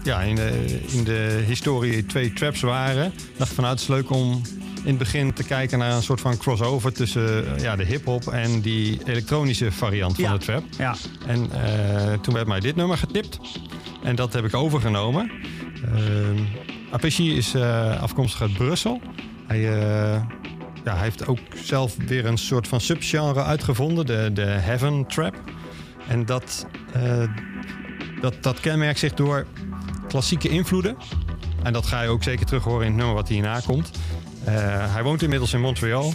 ja, 0.04 0.22
in, 0.22 0.36
de, 0.36 0.80
in 0.88 1.04
de 1.04 1.43
historie 1.46 2.06
twee 2.06 2.34
traps 2.34 2.62
waren. 2.62 3.13
dacht 3.38 3.50
ik 3.50 3.56
vanuit 3.56 3.80
het 3.80 3.82
is 3.82 3.96
leuk 3.96 4.10
om 4.10 4.41
in 4.84 4.89
het 4.89 4.98
begin 4.98 5.34
te 5.34 5.43
kijken 5.43 5.80
naar 5.80 5.91
een 5.91 6.04
soort 6.04 6.22
van 6.22 6.38
crossover 6.38 6.93
tussen 6.93 7.46
ja, 7.62 7.76
de 7.76 7.84
hip-hop 7.84 8.28
en 8.28 8.62
die 8.62 9.02
elektronische 9.06 9.72
variant 9.72 10.15
van 10.15 10.32
de 10.32 10.38
trap. 10.38 10.63
Ja. 10.78 10.96
En 11.28 11.50
uh, 11.54 12.13
toen 12.13 12.34
werd 12.34 12.48
mij 12.48 12.60
dit 12.60 12.76
nummer 12.76 12.98
getipt. 12.98 13.39
En 14.04 14.15
dat 14.15 14.34
heb 14.34 14.46
ik 14.46 14.54
overgenomen. 14.54 15.32
Uh, 15.96 16.39
Apache 16.91 17.24
is 17.24 17.56
uh, 17.56 18.02
afkomstig 18.02 18.41
uit 18.41 18.54
Brussel. 18.54 19.02
Hij, 19.48 19.60
ja, 20.84 20.93
hij 20.93 21.04
heeft 21.04 21.28
ook 21.28 21.39
zelf 21.63 21.96
weer 22.08 22.26
een 22.26 22.38
soort 22.38 22.67
van 22.67 22.82
subgenre 22.82 23.43
uitgevonden, 23.43 24.06
de, 24.06 24.30
de 24.34 24.46
Heaven 24.46 25.08
Trap. 25.08 25.36
En 26.08 26.26
dat, 26.26 26.66
dat, 28.22 28.34
dat 28.42 28.60
kenmerkt 28.60 29.00
zich 29.00 29.13
door 29.13 29.46
klassieke 30.08 30.50
invloeden. 30.50 30.98
En 31.63 31.74
dat 31.74 31.86
ga 31.86 32.02
je 32.02 32.10
ook 32.10 32.24
zeker 32.24 32.46
terug 32.46 32.63
horen 32.63 32.82
in 32.82 32.88
het 32.88 32.98
nummer 32.98 33.16
wat 33.16 33.28
hierna 33.28 33.60
komt. 33.66 33.92
Eh, 34.44 34.54
hij 34.94 35.04
woont 35.04 35.22
inmiddels 35.22 35.54
in 35.54 35.62
Montreal. 35.62 36.13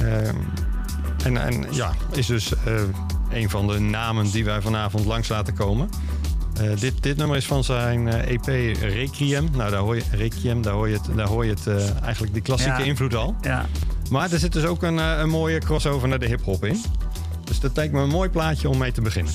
Ehm, 0.00 0.36
en, 1.24 1.36
en 1.36 1.64
ja, 1.70 1.92
is 2.12 2.26
dus 2.26 2.54
eh, 2.64 2.74
een 3.30 3.50
van 3.50 3.66
de 3.66 3.78
namen 3.78 4.30
die 4.30 4.44
wij 4.44 4.60
vanavond 4.60 5.04
langs 5.04 5.28
laten 5.28 5.54
komen. 5.54 5.88
Uh, 6.60 6.76
dit, 6.80 7.02
dit 7.02 7.16
nummer 7.16 7.36
is 7.36 7.46
van 7.46 7.64
zijn 7.64 8.06
uh, 8.06 8.30
EP 8.30 8.46
Requiem. 8.80 9.48
Nou, 9.52 9.70
daar 9.70 9.80
hoor 9.80 9.96
je, 9.96 10.02
Requiem, 10.10 10.62
daar 10.62 10.72
hoor 10.72 10.88
je 10.88 10.94
het, 10.94 11.16
daar 11.16 11.26
hoor 11.26 11.44
je 11.44 11.50
het 11.50 11.66
uh, 11.66 12.02
eigenlijk 12.02 12.32
die 12.32 12.42
klassieke 12.42 12.84
invloed 12.84 13.14
al. 13.14 13.36
Ja. 13.40 13.66
Maar 14.10 14.32
er 14.32 14.38
zit 14.38 14.52
dus 14.52 14.64
ook 14.64 14.82
een, 14.82 14.96
een 14.96 15.28
mooie 15.28 15.58
crossover 15.58 16.08
naar 16.08 16.18
de 16.18 16.26
hip-hop 16.26 16.64
in. 16.64 16.82
Dus 17.46 17.60
dat 17.60 17.76
lijkt 17.76 17.92
me 17.92 18.00
een 18.00 18.08
mooi 18.08 18.28
plaatje 18.28 18.68
om 18.68 18.78
mee 18.78 18.92
te 18.92 19.00
beginnen. 19.00 19.32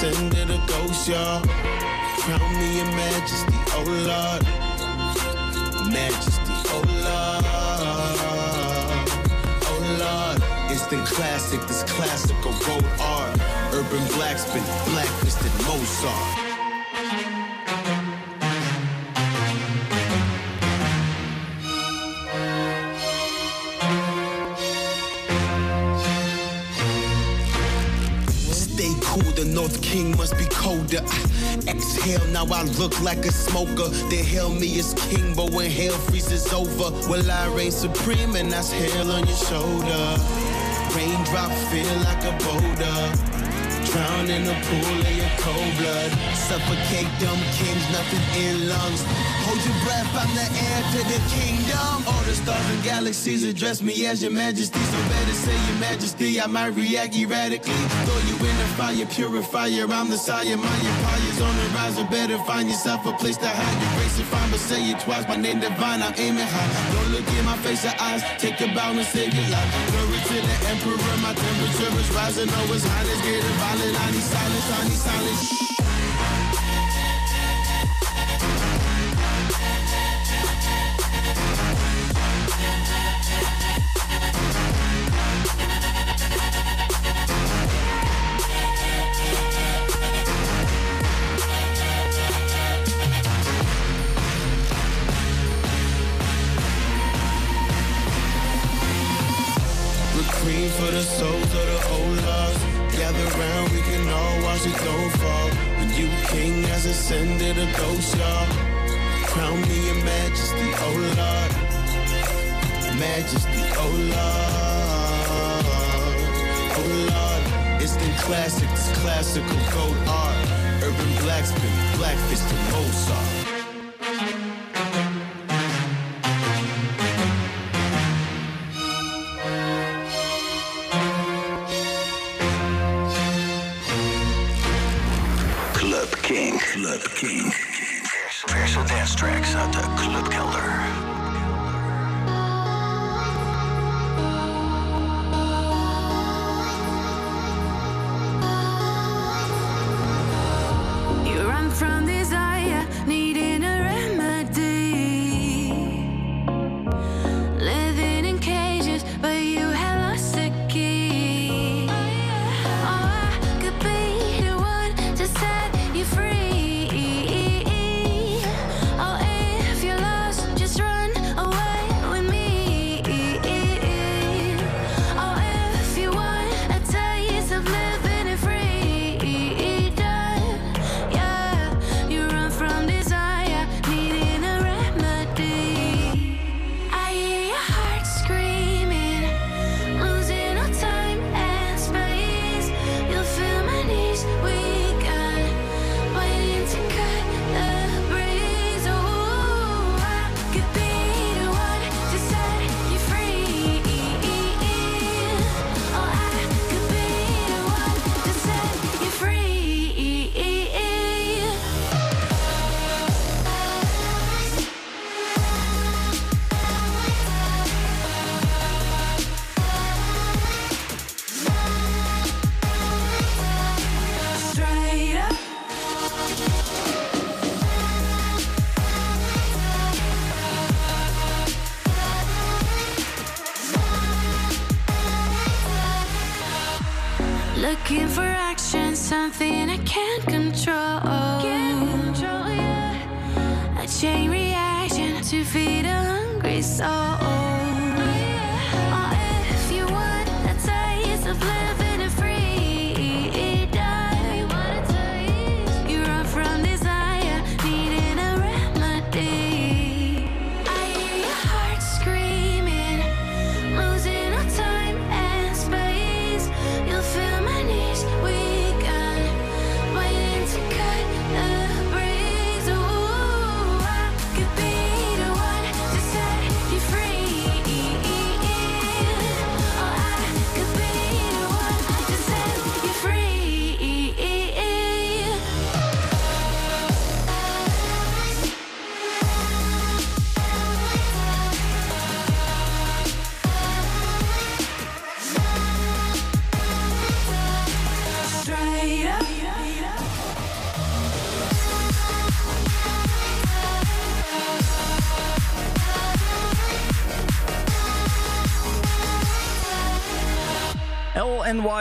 Ascended 0.00 0.48
a 0.48 0.58
ghost, 0.68 1.08
y'all. 1.08 1.67
I 32.50 32.62
look 32.78 32.98
like 33.02 33.24
a 33.26 33.32
smoker. 33.32 33.88
They 34.08 34.22
hail 34.22 34.50
me 34.50 34.78
as 34.78 34.94
king, 34.94 35.34
but 35.34 35.50
when 35.50 35.70
hell 35.70 35.92
freezes 36.08 36.52
over, 36.52 36.90
will 37.08 37.30
I 37.30 37.48
reign 37.54 37.70
supreme 37.70 38.36
and 38.36 38.50
that's 38.50 38.70
hell 38.72 39.10
on 39.12 39.26
your 39.26 39.36
shoulder. 39.36 40.04
Raindrop 40.96 41.52
feel 41.70 41.96
like 42.08 42.24
a 42.24 42.32
boulder. 42.44 42.98
Drown 43.92 44.28
in 44.28 44.44
a 44.44 44.56
pool 44.68 45.00
of 45.00 45.16
your 45.16 45.32
cold 45.38 45.72
blood. 45.78 46.10
Suffocate 46.34 47.08
dumb 47.20 47.40
kings, 47.56 47.84
nothing 47.92 48.24
in 48.42 48.68
lungs. 48.68 49.02
Hold 49.44 49.60
your 49.64 49.78
breath, 49.84 50.12
I'm 50.16 50.32
the 50.36 50.44
heir 50.44 50.80
to 50.92 51.00
the 51.08 51.20
kingdom. 51.28 52.04
All 52.06 52.22
the 52.24 52.34
stars 52.34 52.70
and 52.70 52.82
galaxies 52.82 53.44
address 53.44 53.82
me 53.82 54.06
as 54.06 54.22
your 54.22 54.32
majesty. 54.32 54.78
So 54.78 54.98
better 55.08 55.32
say 55.32 55.56
your 55.68 55.80
majesty, 55.80 56.40
I 56.40 56.46
might 56.46 56.74
react 56.76 57.14
erratically. 57.16 57.72
Throw 58.04 58.18
you 58.28 58.36
in 58.36 58.56
the 58.58 58.68
fire, 58.76 59.06
purifier. 59.06 59.86
I'm 59.90 60.10
the 60.10 60.18
sire, 60.18 60.56
my 60.56 60.78
empire's 61.38 61.40
on 61.40 61.56
the 61.56 61.74
rise. 61.74 61.98
Or 61.98 62.04
better 62.10 62.38
find 62.38 62.68
yourself 62.68 63.06
a 63.06 63.12
place 63.12 63.36
to 63.38 63.48
hide 63.48 63.82
your 63.82 63.92
grace 63.98 64.18
and 64.18 64.26
find. 64.28 64.50
But 64.50 64.60
say 64.60 64.90
it 64.90 65.00
twice, 65.00 65.26
my 65.28 65.36
name 65.36 65.60
divine, 65.60 66.02
I'm 66.02 66.14
aiming 66.16 66.46
high. 66.46 66.92
Don't 66.94 67.12
look 67.12 67.26
in 67.38 67.44
my 67.44 67.56
face 67.58 67.84
or 67.84 67.94
eyes, 68.00 68.22
take 68.38 68.60
a 68.60 68.72
bow 68.74 68.92
and 68.92 69.06
save 69.06 69.34
your 69.34 69.48
life. 69.48 69.70
Glory 69.90 70.18
to 70.18 70.34
the 70.34 70.56
emperor, 70.68 71.16
my 71.22 71.34
temperature 71.34 72.00
is 72.00 72.10
rising. 72.14 72.48
Oh, 72.50 72.72
his 72.72 72.84
highness 72.84 73.20
getting 73.22 73.56
violent. 73.58 74.00
I 74.00 74.10
need 74.10 74.22
silence, 74.22 74.70
I 74.72 74.84
need 74.88 74.98
silence. 74.98 75.77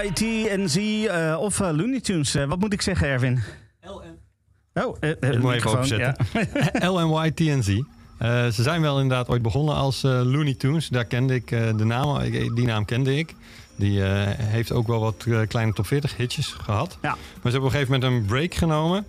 LNYTNZ 0.02 0.76
uh, 0.78 1.38
of 1.40 1.60
uh, 1.60 1.70
Looney 1.72 2.00
Tunes. 2.02 2.36
Uh, 2.36 2.44
wat 2.46 2.60
moet 2.60 2.74
ik 2.74 2.82
zeggen, 2.82 3.08
Erwin? 3.08 3.40
LN. 3.82 4.18
Oh, 4.84 4.98
uh, 5.02 5.10
Ik 5.10 5.40
moet 5.42 5.54
even 5.54 5.72
opzetten. 5.78 6.16
ja. 6.74 6.90
LNY-TNZ. 6.92 7.80
Eh, 8.18 8.48
ze 8.48 8.64
zijn 8.64 8.82
wel 8.82 9.00
inderdaad 9.00 9.28
ooit 9.30 9.42
begonnen 9.42 9.76
als 9.76 10.04
eh, 10.04 10.12
Looney 10.12 10.54
Tunes. 10.54 10.88
Daar 10.88 11.06
kende 11.06 11.34
ik 11.36 11.52
eh, 11.52 11.78
de 11.78 11.86
naam, 11.86 12.20
die 12.56 12.66
naam 12.66 12.86
kende 12.86 13.18
ik. 13.18 13.36
Die 13.76 14.04
eh, 14.04 14.10
heeft 14.38 14.72
ook 14.72 14.88
wel 14.88 15.00
wat 15.00 15.26
eh, 15.28 15.40
kleine 15.48 15.74
top 15.74 15.88
40 15.88 16.18
hitjes 16.18 16.48
gehad. 16.48 16.98
Ja. 17.02 17.10
Maar 17.10 17.18
ze 17.20 17.50
hebben 17.50 17.60
op 17.60 17.66
een 17.66 17.72
gegeven 17.72 17.94
moment 18.00 18.12
een 18.22 18.26
break 18.26 18.54
genomen. 18.54 19.06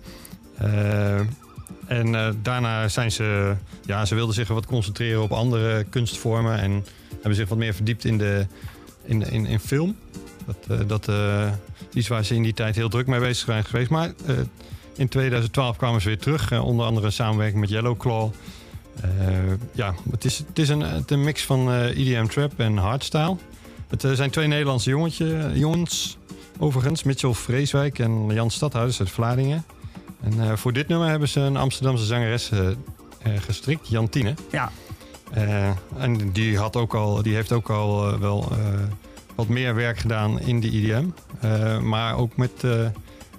Eh, 0.57 1.19
en 1.85 2.15
eh, 2.15 2.29
daarna 2.41 2.87
zijn 2.87 3.11
ze, 3.11 3.55
ja, 3.85 4.05
ze 4.05 4.15
wilden 4.15 4.35
zich 4.35 4.47
wat 4.47 4.65
concentreren 4.65 5.21
op 5.21 5.31
andere 5.31 5.83
kunstvormen. 5.83 6.59
En 6.59 6.85
hebben 7.13 7.35
zich 7.35 7.49
wat 7.49 7.57
meer 7.57 7.73
verdiept 7.73 8.05
in, 8.05 8.17
de, 8.17 8.45
in, 9.03 9.31
in, 9.31 9.45
in 9.45 9.59
film. 9.59 9.95
Dat, 10.49 10.79
eh, 10.79 10.87
dat, 10.87 11.07
eh, 11.07 11.51
iets 11.93 12.07
waar 12.07 12.23
ze 12.25 12.35
in 12.35 12.43
die 12.43 12.53
tijd 12.53 12.75
heel 12.75 12.89
druk 12.89 13.07
mee 13.07 13.19
bezig 13.19 13.45
zijn 13.45 13.65
geweest. 13.65 13.89
Maar 13.89 14.13
eh, 14.25 14.35
in 14.95 15.07
2012 15.07 15.77
kwamen 15.77 16.01
ze 16.01 16.07
weer 16.07 16.17
terug. 16.17 16.61
onder 16.61 16.85
andere 16.85 17.05
in 17.05 17.11
samenwerking 17.11 17.59
met 17.59 17.69
Yellow 17.69 17.97
Claw. 17.97 18.29
Ja, 19.71 19.93
het 20.11 20.25
is, 20.25 20.37
het 20.37 20.59
is 20.59 20.69
een, 20.69 20.79
het 20.79 21.11
een 21.11 21.23
mix 21.23 21.45
van 21.45 21.71
EDM 21.71 22.25
Trap 22.25 22.59
en 22.59 22.77
Hardstyle. 22.77 23.35
Het 23.87 24.07
zijn 24.13 24.29
twee 24.29 24.47
Nederlandse 24.47 24.89
jongetje, 24.89 25.51
jongens, 25.53 26.17
overigens. 26.57 27.03
Mitchell 27.03 27.33
Vreeswijk 27.33 27.99
en 27.99 28.27
Jan 28.29 28.51
Stadhuis 28.51 28.99
uit 28.99 29.09
Vlaardingen. 29.09 29.65
En 30.21 30.57
voor 30.57 30.73
dit 30.73 30.87
nummer 30.87 31.07
hebben 31.07 31.29
ze 31.29 31.39
een 31.39 31.57
Amsterdamse 31.57 32.05
zangeres 32.05 32.51
gestrikt, 33.23 33.87
Jantine. 33.87 34.33
Ja, 34.51 34.71
en 35.97 36.31
die, 36.31 36.57
had 36.57 36.75
ook 36.75 36.93
al, 36.93 37.21
die 37.21 37.35
heeft 37.35 37.51
ook 37.51 37.69
al 37.69 38.19
wel 38.19 38.51
wat 39.39 39.47
meer 39.47 39.75
werk 39.75 39.97
gedaan 39.97 40.39
in 40.39 40.59
de 40.59 40.67
IDM. 40.67 41.05
Eh, 41.41 41.79
maar 41.79 42.15
ook 42.15 42.37
met 42.37 42.51
eh, 42.61 42.71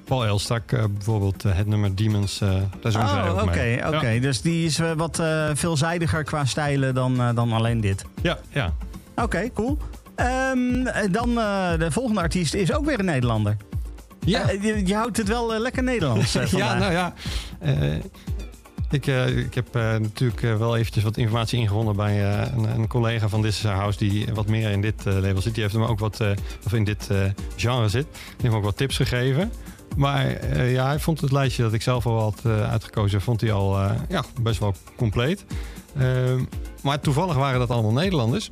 Paul 0.04 0.24
Elstak, 0.24 0.72
eh, 0.72 0.84
bijvoorbeeld 0.90 1.42
het 1.42 1.66
nummer 1.66 1.96
Demons. 1.96 2.38
daar 2.38 2.92
zongen 2.92 3.08
zij 3.08 3.30
oh, 3.30 3.42
oké. 3.42 3.80
oké. 3.86 4.08
Ja. 4.08 4.20
Dus 4.20 4.40
die 4.40 4.64
is 4.64 4.80
wat 4.96 5.22
veelzijdiger 5.54 6.24
qua 6.24 6.44
stijlen 6.44 6.94
dan, 6.94 7.34
dan 7.34 7.52
alleen 7.52 7.80
dit. 7.80 8.04
Ja, 8.22 8.38
ja. 8.48 8.72
Oké, 9.16 9.50
cool. 9.54 9.78
Ehm, 10.14 10.84
dan 11.10 11.34
de 11.78 11.88
volgende 11.90 12.20
artiest 12.20 12.54
is 12.54 12.72
ook 12.72 12.84
weer 12.84 12.98
een 12.98 13.04
Nederlander. 13.04 13.56
Ja. 14.24 14.50
Je, 14.50 14.86
je 14.86 14.94
houdt 14.94 15.16
het 15.16 15.28
wel 15.28 15.58
lekker 15.58 15.82
Nederlands 15.82 16.32
ja, 16.50 16.78
nou 16.78 16.92
ja. 16.92 17.12
Ik, 18.92 19.06
eh, 19.06 19.36
ik 19.36 19.54
heb 19.54 19.76
eh, 19.76 19.82
natuurlijk 19.82 20.42
eh, 20.42 20.56
wel 20.56 20.76
eventjes 20.76 21.04
wat 21.04 21.16
informatie 21.16 21.58
ingewonnen 21.58 21.96
bij 21.96 22.24
een, 22.24 22.64
een 22.64 22.86
collega 22.86 23.28
van 23.28 23.42
This 23.42 23.58
is 23.58 23.66
Our 23.66 23.76
House 23.76 23.98
die 23.98 24.26
wat 24.34 24.46
meer 24.46 24.70
in 24.70 24.80
dit 24.80 25.04
label 25.04 25.42
zit. 25.42 25.54
Die 25.54 25.62
heeft 25.62 25.74
hem 25.74 25.84
ook 25.84 25.98
wat, 25.98 26.20
of 26.64 26.72
in 26.72 26.84
dit 26.84 27.08
genre 27.56 27.88
zit. 27.88 28.06
Die 28.12 28.36
heeft 28.36 28.52
me 28.52 28.58
ook 28.58 28.64
wat 28.64 28.76
tips 28.76 28.96
gegeven. 28.96 29.52
Maar 29.96 30.46
ja, 30.70 30.86
hij 30.86 30.98
vond 30.98 31.20
het 31.20 31.32
lijstje 31.32 31.62
dat 31.62 31.72
ik 31.72 31.82
zelf 31.82 32.06
al 32.06 32.20
had 32.20 32.40
uitgekozen, 32.46 33.20
vond 33.20 33.40
hij 33.40 33.52
al 33.52 33.78
ja, 34.08 34.24
best 34.42 34.60
wel 34.60 34.74
compleet. 34.96 35.44
Ehm, 35.98 36.44
maar 36.82 37.00
toevallig 37.00 37.34
waren 37.34 37.58
dat 37.58 37.70
allemaal 37.70 37.92
Nederlanders. 37.92 38.50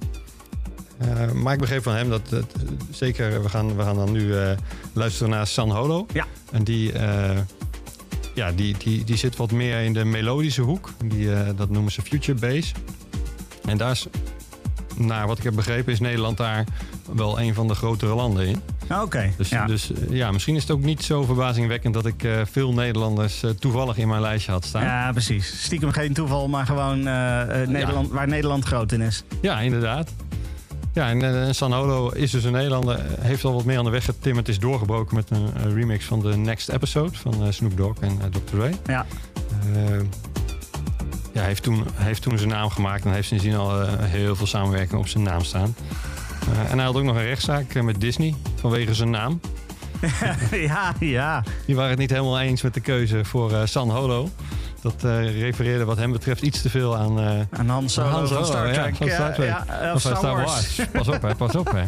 Eh, 0.99 1.33
maar 1.33 1.53
ik 1.53 1.61
begreep 1.61 1.83
van 1.83 1.95
hem 1.95 2.09
dat, 2.09 2.29
dat, 2.29 2.55
zeker, 2.91 3.43
we 3.43 3.49
gaan, 3.49 3.77
we 3.77 3.83
gaan 3.83 3.97
dan 3.97 4.13
nu 4.13 4.35
luisteren 4.93 5.31
naar 5.31 5.47
San 5.47 5.71
Holo. 5.71 6.07
Ja. 6.13 6.27
En 6.53 6.65
die, 6.65 6.93
ja, 8.39 8.53
die, 8.53 8.77
die, 8.79 9.05
die 9.05 9.17
zit 9.17 9.37
wat 9.37 9.51
meer 9.51 9.81
in 9.81 9.93
de 9.93 10.05
melodische 10.05 10.63
hoek. 10.63 10.91
Die, 11.05 11.33
eh, 11.35 11.49
dat 11.57 11.71
noemen 11.71 11.93
ze 11.93 12.03
future 12.03 12.39
bass. 12.39 12.73
En 13.65 13.77
daar 13.77 13.91
is, 13.91 14.07
naar 14.97 15.27
wat 15.27 15.39
ik 15.39 15.45
heb 15.45 15.55
begrepen, 15.55 15.93
is 15.93 16.01
Nederland 16.01 16.37
daar 16.37 16.65
wel 17.15 17.41
een 17.41 17.55
van 17.55 17.69
de 17.69 17.75
grotere 17.75 18.15
landen 18.15 18.47
in. 18.47 18.63
Oké. 19.03 19.33
Dus 19.37 19.49
ja. 19.49 19.67
dus 19.67 19.93
eh, 19.93 20.11
ja, 20.11 20.33
misschien 20.33 20.57
is 20.57 20.63
het 20.63 20.71
ook 20.71 20.83
niet 20.83 21.03
zo 21.03 21.23
verbazingwekkend 21.23 21.95
dat 21.95 22.07
ik 22.07 22.23
eh, 22.23 22.41
veel 22.51 22.73
Nederlanders 22.73 23.43
toevallig 23.59 23.97
in 23.97 24.09
mijn 24.09 24.21
lijstje 24.21 24.53
had 24.53 24.65
staan. 24.65 24.83
ja, 24.83 25.13
precies. 25.13 25.63
Stiekem 25.63 25.91
geen 25.91 26.13
toeval, 26.13 26.49
maar 26.49 26.67
gewoon 26.67 27.03
Nederland, 27.67 28.11
waar 28.11 28.29
Nederland 28.29 28.65
groot 28.65 28.93
in 28.93 29.01
is. 29.01 29.23
Ja, 29.41 29.61
inderdaad. 29.61 30.11
Ja, 30.93 31.09
en 31.09 31.47
eh, 31.47 31.53
San 31.53 31.73
Holo 31.73 32.09
is 32.09 32.31
dus 32.31 32.45
een 32.45 32.53
Nederlander. 32.53 32.95
eh, 32.99 33.05
Heeft 33.21 33.45
al 33.45 33.55
wat 33.55 33.65
meer 33.65 33.79
aan 33.79 33.85
de 33.85 33.91
weg 33.91 34.05
getimmerd. 34.05 34.49
Is 34.49 34.59
doorgebroken 34.59 35.15
met 35.15 35.31
een, 35.31 35.75
remix 35.75 36.05
van 36.05 36.21
de 36.21 36.37
Next 36.37 36.69
Episode 36.69 37.19
van 37.19 37.45
eh, 37.45 37.51
Snoop 37.53 37.77
Dogg 37.77 38.01
en 38.01 38.19
Dr. 38.31 38.39
Dre. 38.57 38.71
Ja. 38.87 39.07
Eh, 39.75 40.01
ja, 41.33 41.43
heeft 41.43 41.63
toen, 41.63 41.85
heeft 41.95 42.23
toen 42.23 42.39
zijn 42.39 42.51
naam 42.51 42.71
gemaakt 42.71 43.05
en 43.05 43.13
heeft 43.13 43.29
sindsdien 43.29 43.55
al 43.57 43.87
heel 43.87 44.37
veel 44.37 44.47
samenwerking 44.47 45.01
op 45.01 45.09
zijn 45.09 45.23
naam 45.23 45.45
staan. 45.45 45.75
En 46.69 46.77
hij 46.77 46.87
had 46.87 46.97
ook 46.97 47.03
nog 47.03 47.17
een 47.17 47.23
rechtszaak 47.23 47.83
met 47.83 48.01
Disney 48.01 48.35
vanwege 48.61 48.95
zijn 48.95 49.11
naam. 49.11 49.41
ja, 50.51 50.95
ja. 51.01 51.43
Die 51.67 51.75
waren 51.75 51.91
het 51.91 51.99
niet 51.99 52.11
helemaal 52.11 52.41
eens 52.41 52.63
met 52.63 52.75
de 52.75 52.81
keuze 52.81 53.25
voor 53.25 53.53
San 53.65 53.91
Holo. 53.91 54.29
Dat 54.83 54.95
eh, 55.05 55.41
refereerde 55.41 55.85
wat 55.85 55.97
hem 55.97 56.13
betreft 56.13 56.43
iets 56.43 56.63
te 56.63 56.71
veel 56.71 56.97
aan... 56.97 57.19
eh, 57.21 57.39
En 57.51 57.69
Han 57.69 57.89
Solo 57.89 58.09
Han 58.09 58.29
van 58.29 58.45
Star 58.45 58.73
ja, 58.73 58.91
van 58.95 59.09
Star 59.09 59.35
Trek. 59.35 59.49
Ja, 59.49 59.93
of 59.95 60.01
Star 60.01 60.37
Wars. 60.37 60.81
Pas 60.93 61.09
op, 61.09 61.23
hè, 61.23 61.35
pas 61.35 61.57
op. 61.57 61.73
Hè. 61.73 61.83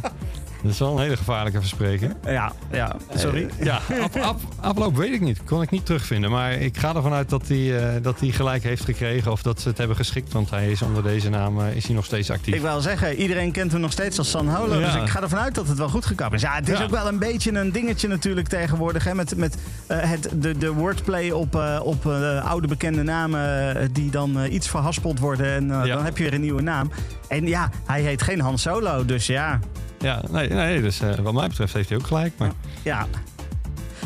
Dat 0.63 0.73
is 0.73 0.79
wel 0.79 0.93
een 0.97 1.03
hele 1.03 1.17
gevaarlijke 1.17 1.59
verspreking. 1.61 2.15
Ja, 2.25 2.53
ja. 2.73 2.97
Sorry. 3.15 3.49
Eh, 3.59 3.65
ja, 3.65 3.81
af, 4.03 4.17
af, 4.17 4.37
afloop 4.61 4.97
weet 4.97 5.13
ik 5.13 5.21
niet. 5.21 5.45
Kon 5.45 5.63
ik 5.63 5.71
niet 5.71 5.87
terugvinden. 5.87 6.31
Maar 6.31 6.53
ik 6.53 6.77
ga 6.77 6.95
ervan 6.95 7.13
uit 7.13 7.29
dat 7.29 7.49
hij, 7.49 7.79
eh, 7.95 8.03
dat 8.03 8.21
hij 8.21 8.29
gelijk 8.31 8.63
heeft 8.63 8.85
gekregen. 8.85 9.33
Of 9.33 9.43
dat 9.43 9.61
ze 9.61 9.69
het 9.69 9.79
hebben 9.79 9.97
geschikt. 9.97 10.33
Want 10.33 10.51
hij 10.51 10.71
is 10.71 10.83
onder 10.83 11.03
deze 11.03 11.29
naam 11.29 11.61
eh, 11.61 11.77
is 11.77 11.87
hij 11.87 11.95
nog 11.95 12.05
steeds 12.05 12.31
actief. 12.31 12.55
Ik 12.55 12.61
wil 12.61 12.81
zeggen, 12.81 13.15
iedereen 13.15 13.53
kent 13.53 13.73
hem 13.73 13.81
nog 13.81 13.93
steeds 13.93 14.19
als 14.19 14.31
San 14.31 14.49
Holo. 14.49 14.79
Ja. 14.81 14.87
Dus 14.93 15.03
ik 15.03 15.09
ga 15.09 15.23
ervan 15.23 15.39
uit 15.39 15.55
dat 15.55 15.69
het 15.69 15.79
wel 15.79 15.89
goed 15.89 16.07
gekapt 16.07 16.35
is. 16.35 16.41
Ja, 16.43 16.55
het 16.55 16.69
is 16.69 16.79
Ja. 16.79 16.85
ook 16.85 16.91
wel 16.91 17.09
een 17.09 17.19
beetje 17.19 17.53
een 17.59 17.73
dingetje 17.73 18.09
natuurlijk 18.09 18.49
tegenwoordig. 18.49 19.05
Hè, 19.05 19.15
met 19.15 19.37
met 19.37 19.57
het, 19.87 20.29
de, 20.35 20.59
de 20.59 20.73
wordplay 20.73 21.31
op, 21.31 21.55
op 21.83 22.07
oude 22.45 22.67
bekende 22.67 23.03
namen 23.03 23.93
die 23.93 24.11
dan 24.11 24.45
iets 24.51 24.69
verhaspeld 24.69 25.19
worden. 25.19 25.53
En 25.55 25.69
Ja. 25.69 25.95
dan 25.95 26.05
heb 26.05 26.17
je 26.17 26.23
weer 26.23 26.35
een 26.35 26.41
nieuwe 26.41 26.63
naam. 26.63 26.91
En 27.29 27.47
ja, 27.47 27.71
hij 27.87 28.01
heet 28.03 28.23
geen 28.23 28.41
Han 28.41 28.59
Solo. 28.59 29.05
Dus 29.05 29.27
ja, 29.27 29.59
Ja, 30.01 30.23
nee, 30.31 30.49
nee 30.49 30.83
dus 30.83 31.01
eh, 31.01 31.15
wat 31.15 31.33
mij 31.33 31.49
betreft 31.49 31.73
heeft 31.73 31.89
hij 31.89 31.99
ook 31.99 32.07
gelijk. 32.07 32.33
Maar 32.37 32.53
ja. 32.83 33.07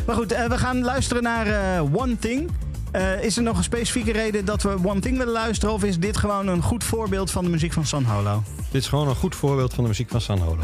Maar 0.07 0.15
goed, 0.17 0.33
eh, 0.33 0.47
we 0.47 0.59
gaan 0.59 0.83
luisteren 0.83 1.23
naar 1.23 1.47
eh, 1.47 1.95
One 1.95 2.19
Thing. 2.19 2.51
Eh, 2.91 3.23
is 3.23 3.37
er 3.37 3.43
nog 3.43 3.57
een 3.57 3.65
specifieke 3.65 4.13
reden 4.13 4.45
dat 4.45 4.63
we 4.63 4.77
One 4.85 5.01
Thing 5.01 5.19
willen 5.19 5.33
luisteren? 5.33 5.75
Of 5.75 5.85
is 5.85 5.99
dit 5.99 6.17
gewoon 6.17 6.49
een 6.49 6.63
goed 6.63 6.85
voorbeeld 6.85 7.31
van 7.31 7.45
de 7.45 7.51
muziek 7.51 7.73
van 7.73 7.87
San 7.87 8.05
Holo? 8.05 8.43
dit 8.71 8.83
is 8.83 8.89
gewoon 8.89 9.09
een 9.09 9.15
goed 9.15 9.35
voorbeeld 9.35 9.75
van 9.75 9.83
de 9.83 9.89
muziek 9.89 10.09
van 10.09 10.21
San 10.21 10.39
Holo. 10.39 10.63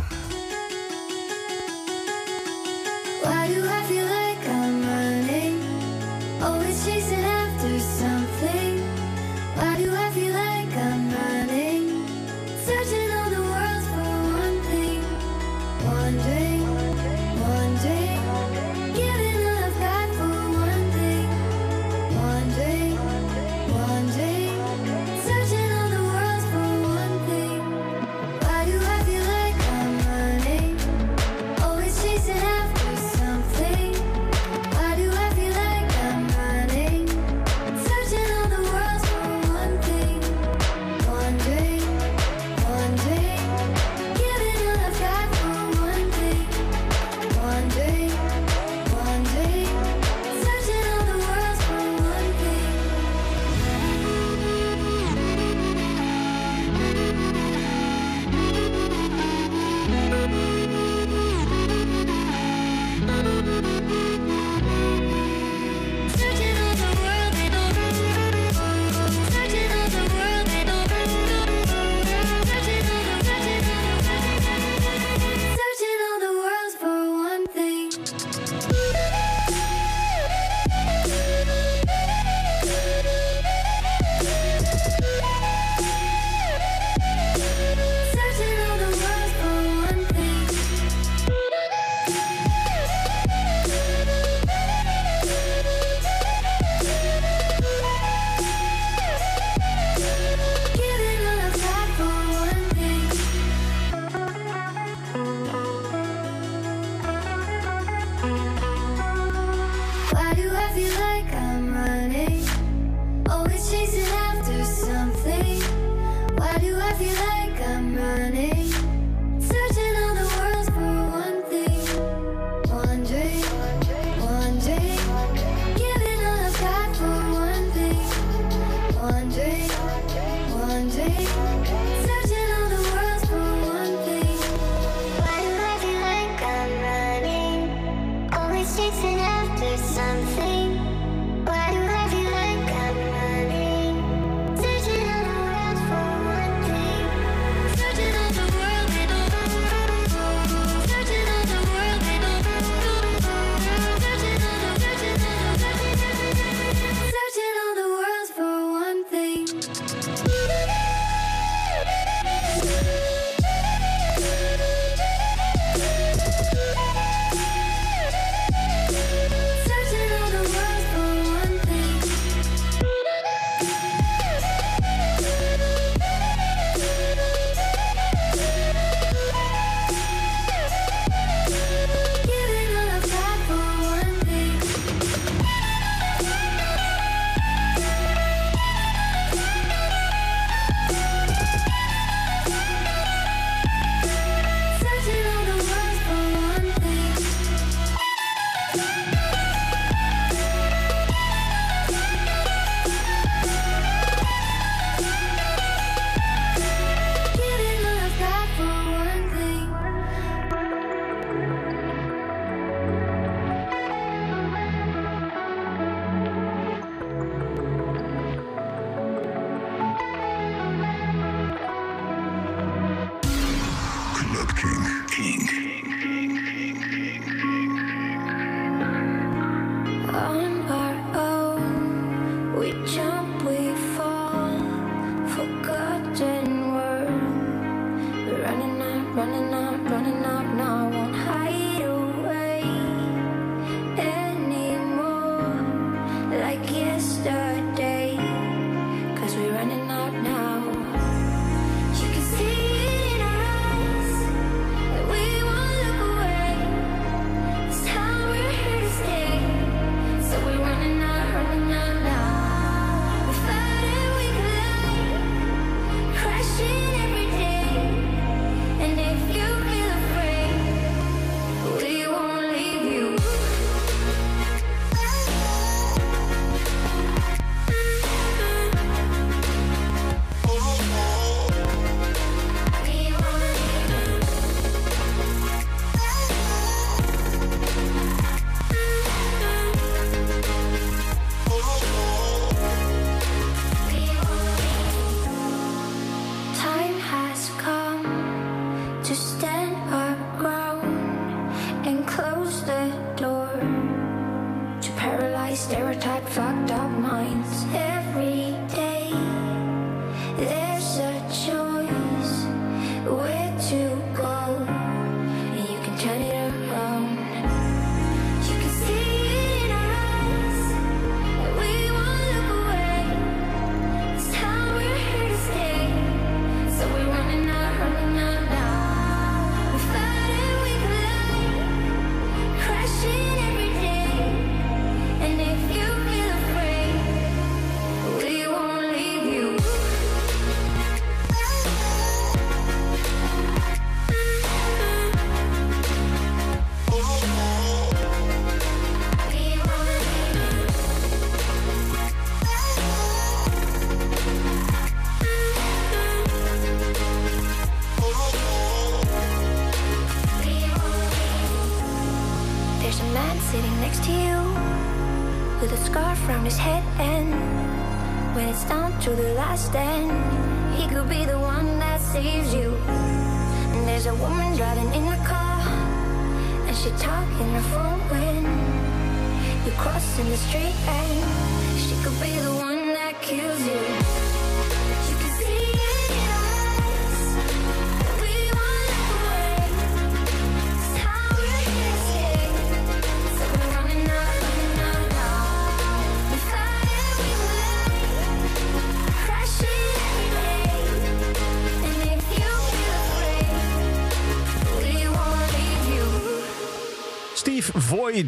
To 369.57 369.73
the 369.73 370.00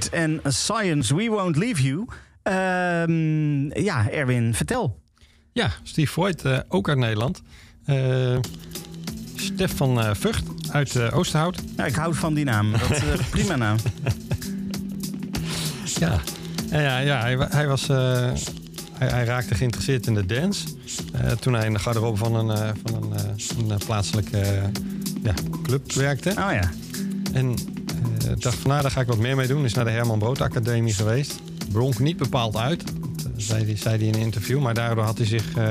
En 0.00 0.40
Science, 0.44 1.14
We 1.14 1.28
Won't 1.28 1.56
Leave 1.56 1.82
You. 1.82 2.06
Ehm, 2.42 3.80
ja, 3.82 4.10
Erwin, 4.10 4.54
vertel. 4.54 5.00
Ja, 5.52 5.70
Steve 5.82 6.12
Voigt, 6.12 6.44
eh, 6.44 6.58
ook 6.68 6.88
uit 6.88 6.98
Nederland. 6.98 7.42
Eh 7.84 8.36
Stefan 9.34 10.00
eh, 10.00 10.10
Vught 10.14 10.42
uit 10.70 11.12
Oosterhout. 11.12 11.62
Ja, 11.76 11.84
ik 11.84 11.94
hou 11.94 12.14
van 12.14 12.34
die 12.34 12.44
naam. 12.44 12.72
Dat 12.72 12.90
is 12.90 13.02
een 13.18 13.28
prima 13.30 13.56
naam. 13.56 13.76
Ja, 15.98 16.20
ja, 16.70 16.80
ja, 16.80 16.98
ja 16.98 17.20
hij, 17.20 17.46
hij 17.50 17.66
was, 17.66 17.86
hij, 17.86 19.08
hij 19.08 19.24
raakte 19.24 19.54
geïnteresseerd 19.54 20.06
in 20.06 20.14
de 20.14 20.26
dance. 20.26 20.66
toen 21.40 21.52
hij 21.52 21.66
in 21.66 21.72
de 21.72 21.78
garderobe 21.78 22.16
van 22.16 22.34
een, 22.34 22.76
van 22.84 23.12
een, 23.12 23.70
een 23.70 23.78
plaatselijke 23.86 24.70
ja, 25.22 25.34
club 25.62 25.92
werkte. 25.92 26.30
Oh 26.30 26.52
ja. 26.52 26.70
En 27.32 27.56
eh, 28.26 28.32
dacht 28.38 28.56
van 28.56 28.70
nou, 28.70 28.82
daar 28.82 28.90
ga 28.90 29.00
ik 29.00 29.06
wat 29.06 29.18
meer 29.18 29.36
mee 29.36 29.46
doen. 29.46 29.64
Is 29.64 29.74
naar 29.74 29.84
de 29.84 29.90
Herman 29.90 30.18
Brood 30.18 30.40
Academie 30.40 30.94
geweest. 30.94 31.40
Blonk 31.72 31.98
niet 31.98 32.16
bepaald 32.16 32.56
uit, 32.56 32.84
dat, 32.86 33.24
eh, 33.24 33.30
zei 33.36 33.64
hij, 33.64 33.76
zei 33.76 33.96
hij 33.96 34.06
in 34.06 34.14
een 34.14 34.20
interview. 34.20 34.60
Maar 34.60 34.74
daardoor, 34.74 35.04
had 35.04 35.18
hij 35.18 35.26
zich, 35.26 35.56
eh, 35.56 35.66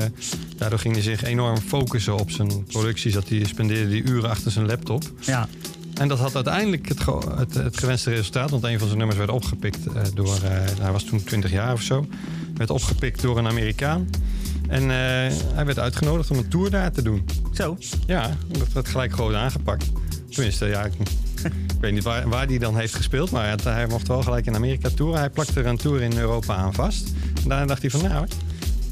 daardoor 0.56 0.78
ging 0.78 0.94
hij 0.94 1.02
zich 1.02 1.22
enorm 1.22 1.56
focussen 1.56 2.16
op 2.16 2.30
zijn 2.30 2.64
producties. 2.64 3.14
Dat 3.14 3.28
hij 3.28 3.44
spendeerde 3.44 3.90
die 3.90 4.02
uren 4.02 4.30
achter 4.30 4.50
zijn 4.50 4.66
laptop. 4.66 5.02
Ja. 5.20 5.48
En 5.94 6.08
dat 6.08 6.18
had 6.18 6.34
uiteindelijk 6.34 6.88
het, 6.88 7.04
het, 7.36 7.54
het 7.54 7.78
gewenste 7.78 8.10
resultaat. 8.10 8.50
Want 8.50 8.64
een 8.64 8.78
van 8.78 8.86
zijn 8.86 8.98
nummers 8.98 9.18
werd 9.18 9.30
opgepikt 9.30 9.78
door... 10.14 10.34
eh, 10.34 10.50
hij 10.80 10.92
was 10.92 11.04
toen 11.04 11.24
20 11.24 11.50
jaar 11.50 11.72
of 11.72 11.82
zo. 11.82 12.06
Werd 12.54 12.70
opgepikt 12.70 13.22
door 13.22 13.38
een 13.38 13.46
Amerikaan. 13.46 14.08
En 14.68 14.88
hij 15.54 15.64
werd 15.64 15.78
uitgenodigd 15.78 16.30
om 16.30 16.38
een 16.38 16.48
tour 16.48 16.70
daar 16.70 16.92
te 16.92 17.02
doen. 17.02 17.24
Zo. 17.52 17.76
Ja, 18.06 18.36
dat 18.58 18.72
werd 18.72 18.88
gelijk 18.88 19.12
groot 19.12 19.34
aangepakt. 19.34 19.90
Tenminste, 20.30 20.66
ja, 20.66 20.84
ik, 20.84 20.92
ik 21.31 21.31
weet 21.82 21.92
niet 21.92 22.02
waar, 22.02 22.28
waar 22.28 22.46
hij 22.46 22.58
dan 22.58 22.76
heeft 22.76 22.94
gespeeld. 22.94 23.30
Maar 23.30 23.48
het- 23.48 23.64
hij 23.64 23.86
mocht 23.86 24.08
wel 24.08 24.22
gelijk 24.22 24.46
in 24.46 24.54
Amerika 24.54 24.88
toeren. 24.94 25.18
Hij 25.18 25.30
plakte 25.30 25.60
er 25.60 25.66
een 25.66 25.76
tour 25.76 26.00
in 26.02 26.16
Europa 26.18 26.54
aan 26.54 26.74
vast. 26.74 27.08
En 27.42 27.48
daarna 27.48 27.66
dacht 27.66 27.80
hij 27.82 27.90
van, 27.90 28.02
nou, 28.02 28.26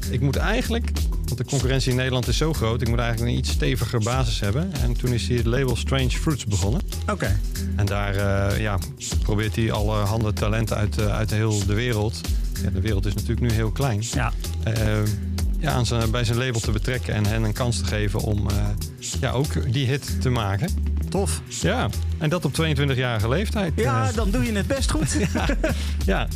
ik 0.09 0.21
moet 0.21 0.35
eigenlijk... 0.35 0.91
Want 1.25 1.37
de 1.37 1.49
concurrentie 1.49 1.91
in 1.91 1.97
Nederland 1.97 2.27
is 2.27 2.37
zo 2.37 2.53
groot. 2.53 2.81
Ik 2.81 2.87
moet 2.87 2.99
eigenlijk 2.99 3.31
een 3.31 3.37
iets 3.37 3.49
steviger 3.49 3.99
basis 3.99 4.39
hebben. 4.39 4.73
En 4.83 4.93
toen 4.97 5.13
is 5.13 5.27
hij 5.27 5.37
het 5.37 5.45
label 5.45 5.75
Strange 5.75 6.09
Fruits 6.09 6.45
begonnen. 6.45 6.81
Oké. 7.11 7.39
En 7.75 7.85
daar 7.85 8.15
eh, 8.15 8.59
ja, 8.59 8.77
probeert 9.21 9.55
hij 9.55 9.71
alle 9.71 9.95
handen 9.97 10.33
talenten 10.33 10.77
uit, 10.77 10.97
eh, 10.97 11.05
uit 11.17 11.29
heel 11.31 11.65
de 11.65 11.73
wereld. 11.73 12.21
Ja, 12.63 12.69
de 12.69 12.81
wereld 12.81 13.05
is 13.05 13.13
natuurlijk 13.13 13.41
nu 13.41 13.51
heel 13.51 13.71
klein. 13.71 14.01
Ja. 14.11 14.33
eh, 14.63 14.73
ja, 15.61 15.71
aan 15.71 15.85
zijn, 15.85 16.11
bij 16.11 16.23
zijn 16.23 16.37
label 16.37 16.59
te 16.59 16.71
betrekken 16.71 17.13
en 17.13 17.25
hen 17.25 17.43
een 17.43 17.53
kans 17.53 17.77
te 17.77 17.85
geven 17.85 18.19
om 18.19 18.49
eh, 18.49 18.55
ja, 19.19 19.31
ook 19.31 19.73
die 19.73 19.85
hit 19.87 20.21
te 20.21 20.29
maken. 20.29 20.69
Tof. 21.09 21.41
Ja, 21.47 21.89
en 22.17 22.29
dat 22.29 22.45
op 22.45 22.53
22-jarige 22.61 23.29
leeftijd. 23.29 23.73
Ja, 23.75 24.07
Eh, 24.07 24.15
dan 24.15 24.31
doe 24.31 24.45
je 24.45 24.51
het 24.51 24.67
best 24.67 24.91
goed. 24.91 25.17
ja. 26.05 26.27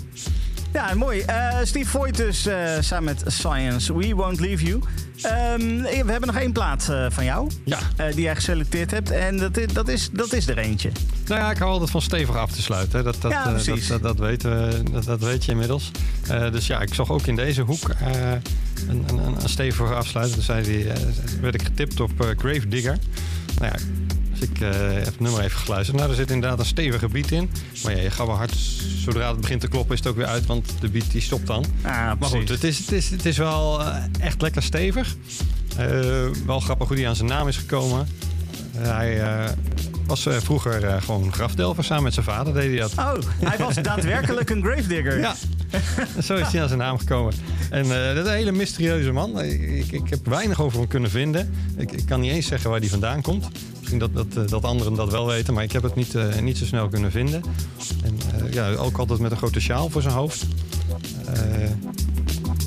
Ja, 0.73 0.93
mooi. 0.95 1.19
Eh, 1.21 1.57
Steve 1.63 1.89
Voigt 1.89 2.17
dus 2.17 2.47
samen 2.79 3.03
met 3.03 3.23
Science, 3.33 3.97
We 3.97 4.13
Won't 4.15 4.39
Leave 4.39 4.65
You. 4.65 4.79
Ehm, 5.21 5.81
we 5.81 6.11
hebben 6.11 6.27
nog 6.27 6.35
één 6.35 6.51
plaat 6.51 6.89
eh, 6.89 7.05
van 7.09 7.23
jou. 7.23 7.49
Ja. 7.63 7.79
eh, 7.95 8.13
die 8.13 8.21
jij 8.21 8.35
geselecteerd 8.35 8.91
hebt. 8.91 9.11
En 9.11 9.37
dat 9.37 9.57
is, 9.57 9.73
dat, 9.73 9.87
is, 9.87 10.09
dat 10.11 10.33
is 10.33 10.47
er 10.47 10.57
eentje. 10.57 10.91
Nou 11.27 11.41
ja, 11.41 11.51
ik 11.51 11.57
hou 11.57 11.71
altijd 11.71 11.89
van 11.89 12.01
stevig 12.01 12.35
af 12.35 12.51
te 12.51 12.61
sluiten. 12.61 12.97
hè. 12.97 13.03
Dat, 13.03 13.21
dat, 13.21 13.31
Ja, 13.31 13.45
eh, 13.55 13.65
dat, 13.65 13.87
dat, 13.87 14.01
dat, 14.01 14.19
weten 14.19 14.69
we, 14.69 14.83
dat, 14.91 15.03
dat 15.03 15.19
weet 15.19 15.45
je 15.45 15.51
inmiddels. 15.51 15.91
Dus 16.51 16.67
ja, 16.67 16.81
ik 16.81 16.93
zag 16.93 17.09
ook 17.09 17.27
in 17.27 17.35
deze 17.35 17.61
hoek 17.61 17.89
een, 18.87 19.03
een, 19.07 19.19
een 19.41 19.49
stevige 19.49 20.01
zei 20.39 20.93
werd 21.41 21.55
ik 21.55 21.63
getipt 21.63 21.99
op 21.99 22.11
Grave 22.37 22.67
Digger. 22.67 22.97
Nou 23.59 23.71
ja, 23.71 23.79
Dus 24.39 24.49
ik 24.49 24.59
eh, 24.61 24.69
heb 24.93 25.05
het 25.05 25.19
nummer 25.19 25.41
even 25.43 25.59
geluisterd. 25.59 25.97
Nou, 25.97 26.09
er 26.09 26.15
zit 26.15 26.31
inderdaad 26.31 26.59
een 26.59 26.65
stevige 26.65 27.07
beat 27.07 27.31
in. 27.31 27.49
Maar 27.83 27.95
ja, 27.95 28.01
je 28.01 28.11
gaat 28.11 28.27
wel 28.27 28.35
hard. 28.35 28.53
Zodra 28.97 29.29
het 29.31 29.41
begint 29.41 29.61
te 29.61 29.67
kloppen 29.67 29.93
is 29.93 29.99
het 29.99 30.07
ook 30.07 30.15
weer 30.15 30.25
uit. 30.25 30.45
Want 30.45 30.73
de 30.79 30.89
beat 30.89 31.11
die 31.11 31.21
stopt 31.21 31.47
dan. 31.47 31.65
Ah, 31.81 31.91
Maar 31.91 32.17
precies. 32.17 32.37
goed, 32.37 32.49
het 32.49 32.63
is, 32.63 32.77
het 32.77 32.91
is, 32.91 33.09
het 33.09 33.25
is 33.25 33.37
wel 33.37 33.81
eh, 33.81 34.03
echt 34.19 34.41
lekker 34.41 34.63
stevig. 34.63 35.15
Eh, 35.77 35.87
wel 36.45 36.59
grappig 36.59 36.87
hoe 36.87 36.97
hij 36.97 37.07
aan 37.07 37.15
zijn 37.15 37.29
naam 37.29 37.47
is 37.47 37.57
gekomen. 37.57 38.07
Hij 38.77 39.21
was 40.05 40.27
vroeger 40.29 40.83
eh, 40.83 41.01
gewoon 41.01 41.33
grafdelver. 41.33 41.83
Samen 41.83 42.03
met 42.03 42.13
zijn 42.13 42.25
vader 42.25 42.53
deed 42.53 42.69
hij 42.69 42.79
dat. 42.79 42.91
Oh, 42.97 43.13
hij 43.39 43.57
was 43.57 43.75
daadwerkelijk 43.91 44.49
een 44.49 44.63
gravedigger. 44.63 45.19
Ja, 45.19 45.35
zo 46.21 46.35
is 46.35 46.51
hij 46.51 46.61
aan 46.61 46.67
zijn 46.67 46.79
naam 46.79 46.97
gekomen. 46.97 47.33
En 47.69 47.87
dat 48.15 48.25
is 48.25 48.31
een 48.31 48.37
hele 48.37 48.51
mysterieuze 48.51 49.11
man. 49.11 49.41
Ik, 49.41 49.91
ik 49.91 50.09
heb 50.09 50.27
weinig 50.27 50.61
over 50.61 50.79
hem 50.79 50.87
kunnen 50.87 51.09
vinden. 51.09 51.53
Ik, 51.77 51.91
ik 51.91 52.05
kan 52.05 52.19
niet 52.19 52.31
eens 52.31 52.47
zeggen 52.47 52.69
waar 52.69 52.79
hij 52.79 52.89
vandaan 52.89 53.21
komt. 53.21 53.47
Misschien 53.89 54.11
dat, 54.13 54.13
dat, 54.33 54.43
eh, 54.45 54.49
dat 54.51 54.63
anderen 54.63 54.93
dat 54.93 55.11
wel 55.11 55.27
weten, 55.27 55.53
maar 55.53 55.63
ik 55.63 55.71
heb 55.71 55.83
het 55.83 55.95
niet, 55.95 56.15
eh, 56.15 56.39
niet 56.41 56.57
zo 56.57 56.65
snel 56.65 56.87
kunnen 56.89 57.11
vinden. 57.11 57.41
En 58.03 58.17
eh, 58.45 58.53
ja, 58.53 58.69
ook 58.73 58.97
altijd 58.97 59.19
met 59.19 59.31
een 59.31 59.37
grote 59.37 59.59
sjaal 59.59 59.89
voor 59.89 60.01
zijn 60.01 60.13
hoofd. 60.13 60.45
Eh, 61.33 61.69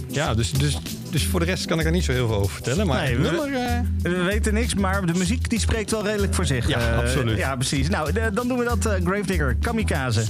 ja, 0.09 0.35
dus, 0.35 0.53
dus, 0.53 0.79
dus 1.11 1.25
voor 1.27 1.41
de 1.41 1.47
rest 1.47 1.65
kan 1.67 1.81
ik 1.81 1.87
er 1.87 1.91
niet 1.93 2.05
zo 2.05 2.13
heel 2.13 2.27
veel 2.27 2.37
over 2.37 2.51
vertellen. 2.53 2.87
Maar 2.87 3.03
Nee, 3.03 3.17
we- 3.17 3.23
nummer... 3.23 3.85
We 4.03 4.23
weten 4.23 4.55
niks, 4.55 4.75
maar 4.75 5.07
de 5.07 5.15
muziek 5.15 5.51
die 5.51 5.61
spreekt 5.61 5.91
wel 5.91 6.05
redelijk 6.05 6.35
voor 6.35 6.47
zich. 6.47 6.69
Ja, 6.69 6.97
absoluut. 6.97 7.39
Ja, 7.39 7.55
precies. 7.57 7.89
Nou, 7.89 8.13
de- 8.13 8.31
dan 8.35 8.49
doen 8.49 8.59
we 8.59 8.65
dat 8.65 8.87
eh, 8.87 8.93
Gravedigger, 9.05 9.57
Kamikaze. 9.61 10.23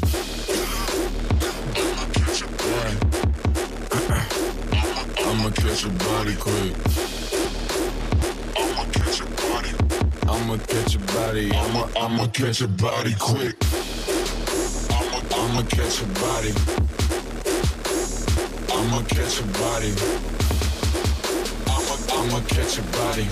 I'ma 5.31 5.51
catch 5.51 5.87
body 5.97 6.35
quick. 6.35 6.75
I'ma 10.39 10.57
catch 10.69 10.95
a 10.95 10.99
body. 11.01 11.51
I'ma 11.53 11.89
I'ma 11.97 12.27
catch 12.29 12.61
a 12.61 12.69
body 12.69 13.13
quick. 13.19 13.57
I'ma 14.89 15.21
I'ma 15.35 15.63
catch 15.63 16.01
a 16.01 16.07
body. 16.23 16.53
I'ma 18.73 19.03
catch 19.09 19.41
a 19.41 19.45
body. 19.59 19.93
I'ma 21.67 21.95
I'ma 22.15 22.41
catch 22.47 22.79
a 22.79 22.83
body. 22.83 23.27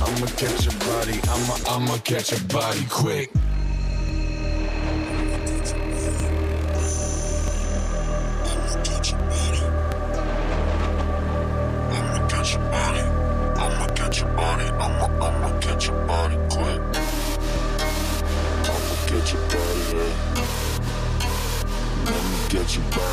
I'ma 0.00 0.26
catch 0.40 0.66
a 0.66 0.72
body. 0.78 1.20
I'ma 1.28 1.56
I'ma 1.68 1.98
catch 1.98 2.32
a 2.32 2.42
body 2.46 2.86
quick. 2.88 3.30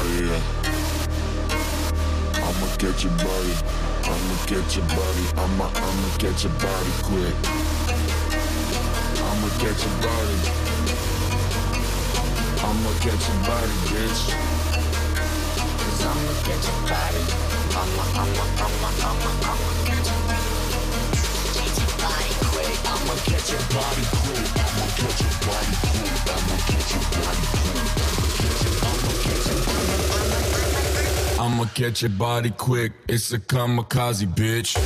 Yeah. 0.09 0.41
I'ma 2.35 2.67
catch 2.77 3.03
your 3.03 3.13
body. 3.23 3.55
I'ma 4.03 4.35
catch 4.45 4.75
your 4.77 4.85
body. 4.87 5.25
I'ma 5.37 5.67
I'ma 5.75 6.09
catch 6.17 6.43
your 6.43 6.53
body 6.59 6.91
quick. 7.03 7.35
I'ma 9.23 9.49
catch 9.61 9.81
your 9.85 9.95
body. 10.03 10.37
I'ma 12.63 12.91
catch 13.03 13.27
your 13.29 13.39
body, 13.47 13.75
bitch. 13.89 14.21
Cause 15.79 16.05
I'ma 16.05 16.33
catch 16.47 16.65
your 16.67 16.79
body. 16.89 17.23
I'ma, 17.73 18.03
I'ma, 18.21 18.43
I'ma, 18.63 18.89
I'ma, 19.07 19.31
I'ma 19.51 19.71
catch 19.87 20.07
your 20.07 20.21
body 22.03 22.33
quick. 22.51 22.75
I'ma 22.91 23.15
catch 23.27 23.51
your 23.51 23.63
body 23.73 24.03
quick. 24.19 24.47
I'ma 24.63 24.85
catch 24.99 25.21
your 25.23 25.33
body 25.47 25.73
quick. 25.83 26.21
I'ma 26.33 26.55
catch 26.67 26.91
your 26.93 27.03
body 27.13 27.45
quick. 27.53 27.87
I'ma 28.83 29.11
catch 29.23 29.43
your 29.43 29.55
body 29.61 29.73
quick. 29.73 29.82
I'ma 31.43 31.65
catch 31.75 32.03
your 32.03 32.11
body 32.11 32.51
quick. 32.51 32.93
It's 33.05 33.33
a 33.33 33.37
kamikaze, 33.37 34.25
bitch. 34.27 34.77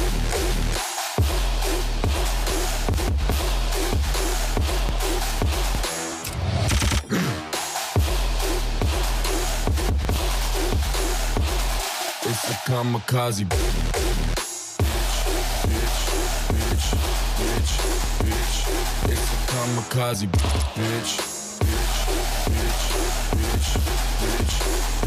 It's 12.26 12.50
a 12.50 12.56
kamikaze, 12.66 13.46
bitch. 13.46 14.08
kamikaze, 19.48 20.28
bitch. 20.28 21.38
bitch, 21.38 21.58
bitch, 21.60 22.78
bitch, 23.38 23.78
bitch, 24.22 24.62
bitch. 25.02 25.07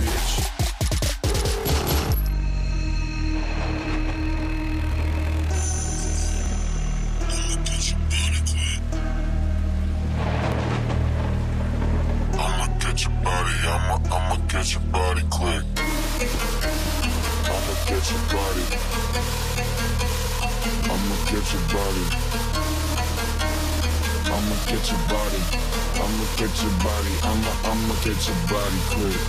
Your 26.63 26.71
body. 26.85 27.15
I'ma 27.23 27.53
I'ma 27.71 27.95
catch 28.05 28.29
your 28.29 28.37
body 28.49 28.81
quick. 28.91 29.21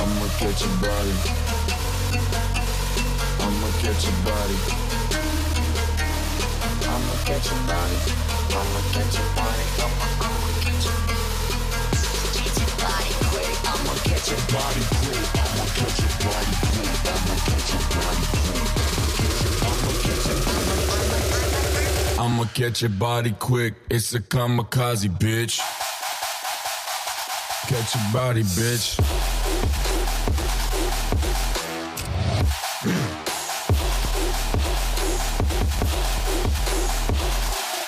I'ma 0.00 0.26
catch 0.38 0.60
your 0.60 0.76
body. 0.82 1.14
I'ma 3.40 3.68
catch 3.80 4.04
your 4.04 4.16
body. 4.26 4.56
I'ma 6.92 7.14
catch 7.24 7.46
your 7.50 7.60
body. 7.68 7.98
I'ma 8.52 8.80
catch 8.92 9.16
your 9.16 9.30
body. 9.36 9.66
I'ma 9.80 10.08
I'ma 10.26 10.50
catch 10.60 10.86
your 12.58 12.72
body 12.76 13.14
quick. 13.30 13.56
I'ma 13.72 13.94
catch 14.04 14.28
your 14.28 14.42
body 14.52 14.84
quick. 15.00 15.26
I'ma 15.40 15.64
catch 15.76 15.98
your 16.00 16.12
body 16.24 16.54
quick. 16.66 16.96
I'ma 17.12 17.34
catch 17.46 17.70
your 17.72 17.82
body 17.96 18.26
quick. 18.30 18.45
I'ma 22.18 22.44
catch 22.54 22.80
your 22.80 22.90
body 22.90 23.32
quick. 23.38 23.74
It's 23.90 24.14
a 24.14 24.20
kamikaze, 24.20 25.08
bitch. 25.18 25.60
Catch 27.68 27.94
your 27.94 28.12
body, 28.12 28.42
bitch. 28.42 28.98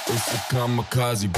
It's 0.09 0.35
a 0.35 0.39
kamikaze. 0.53 1.29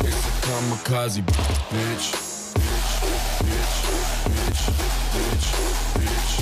Bitch, 0.00 0.24
kamikaze. 0.42 1.22
Bitch, 1.22 2.10
bitch, 2.54 2.92
bitch, 3.40 3.72
bitch, 4.28 4.62
bitch, 5.14 5.48
bitch. 5.94 6.39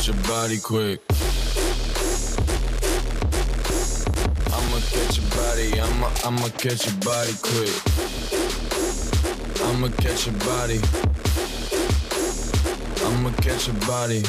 Yeah. 0.00 0.14
Your 0.14 0.22
body 0.24 0.58
quick. 0.58 1.00
I'ma 4.50 4.78
catch 4.88 5.18
your 5.18 5.28
body. 5.36 5.80
I'ma 5.80 6.10
I'ma 6.24 6.48
catch 6.56 6.86
your 6.86 6.96
body 7.04 7.34
quick. 7.42 7.74
I'ma 9.62 9.88
catch 9.98 10.26
your 10.26 10.36
body. 10.36 10.80
I'ma 13.04 13.30
catch 13.42 13.66
your 13.66 13.76
body. 13.86 14.22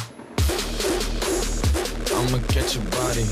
I'ma 2.15 2.39
catch 2.47 2.75
your 2.75 2.85
body. 2.91 3.25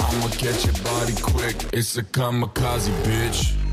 I'ma 0.00 0.28
catch 0.30 0.64
your 0.64 0.74
body 0.84 1.14
quick. 1.22 1.56
It's 1.72 1.96
a 1.96 2.02
kamikaze, 2.02 2.90
bitch. 3.04 3.63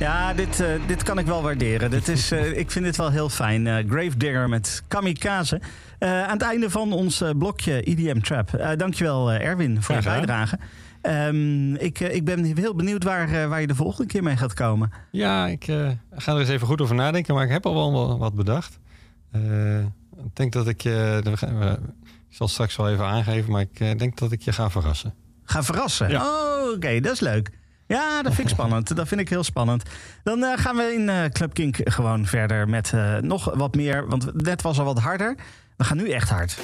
Ja, 0.00 0.34
dit, 0.34 0.60
eh, 0.60 0.68
dit 0.86 1.02
kan 1.02 1.18
ik 1.18 1.26
wel 1.26 1.42
waarderen. 1.42 1.90
Dit 1.90 2.08
is, 2.08 2.30
eh, 2.30 2.58
ik 2.58 2.70
vind 2.70 2.84
dit 2.84 2.96
wel 2.96 3.10
heel 3.10 3.28
fijn. 3.28 3.66
Eh 3.66 3.84
Gravedigger 3.88 4.48
met 4.48 4.82
Kamikaze. 4.88 5.60
Aan 5.98 6.30
het 6.30 6.42
einde 6.42 6.70
van 6.70 6.92
ons 6.92 7.22
blokje 7.38 7.82
EDM 7.82 8.20
Trap. 8.20 8.54
Eh, 8.54 8.76
dankjewel 8.76 9.32
Erwin 9.32 9.82
voor 9.82 9.94
je 9.94 10.02
bijdrage. 10.02 10.58
Ehm, 11.02 11.74
ik, 11.74 12.00
ik 12.00 12.24
ben 12.24 12.44
heel 12.44 12.74
benieuwd 12.74 13.04
waar, 13.04 13.48
waar 13.48 13.60
je 13.60 13.66
de 13.66 13.74
volgende 13.74 14.06
keer 14.06 14.22
mee 14.22 14.36
gaat 14.36 14.54
komen. 14.54 14.92
Ja, 15.10 15.46
ik 15.46 15.64
ga 16.10 16.32
er 16.32 16.38
eens 16.38 16.48
even 16.48 16.66
goed 16.66 16.80
over 16.80 16.94
nadenken, 16.94 17.34
maar 17.34 17.44
ik 17.44 17.50
heb 17.50 17.66
al 17.66 17.74
wel 17.92 18.18
wat 18.18 18.34
bedacht. 18.34 18.78
Ik 20.24 20.36
denk 20.36 20.52
dat 20.52 20.68
ik 20.68 20.84
ik 20.84 22.36
zal 22.36 22.48
straks 22.48 22.76
wel 22.76 22.90
even 22.90 23.04
aangeven, 23.04 23.50
maar 23.52 23.60
ik 23.72 23.98
denk 23.98 24.18
dat 24.18 24.32
ik 24.32 24.42
je 24.42 24.52
ga 24.52 24.70
verrassen. 24.70 25.14
Ga 25.44 25.62
verrassen. 25.62 26.10
Ja. 26.10 26.22
Oh, 26.22 26.72
oké, 26.74 27.00
dat 27.00 27.12
is 27.12 27.20
leuk. 27.20 27.50
Ja, 27.90 28.22
dat 28.22 28.34
vind 28.34 28.48
ik 28.48 28.54
spannend. 28.54 28.96
Dat 28.96 29.08
vind 29.08 29.20
ik 29.20 29.28
heel 29.28 29.44
spannend. 29.44 29.82
Dan 30.22 30.42
eh, 30.42 30.58
gaan 30.58 30.76
we 30.76 30.94
in 30.94 31.08
eh, 31.08 31.24
Club 31.24 31.54
Kink 31.54 31.76
gewoon 31.84 32.26
verder 32.26 32.68
met 32.68 32.92
eh, 32.92 33.16
nog 33.16 33.54
wat 33.54 33.74
meer. 33.74 34.08
Want 34.08 34.42
net 34.42 34.62
was 34.62 34.78
al 34.78 34.84
wat 34.84 34.98
harder. 34.98 35.34
We 35.76 35.84
gaan 35.84 35.96
nu 35.96 36.10
echt 36.10 36.28
hard. 36.28 36.58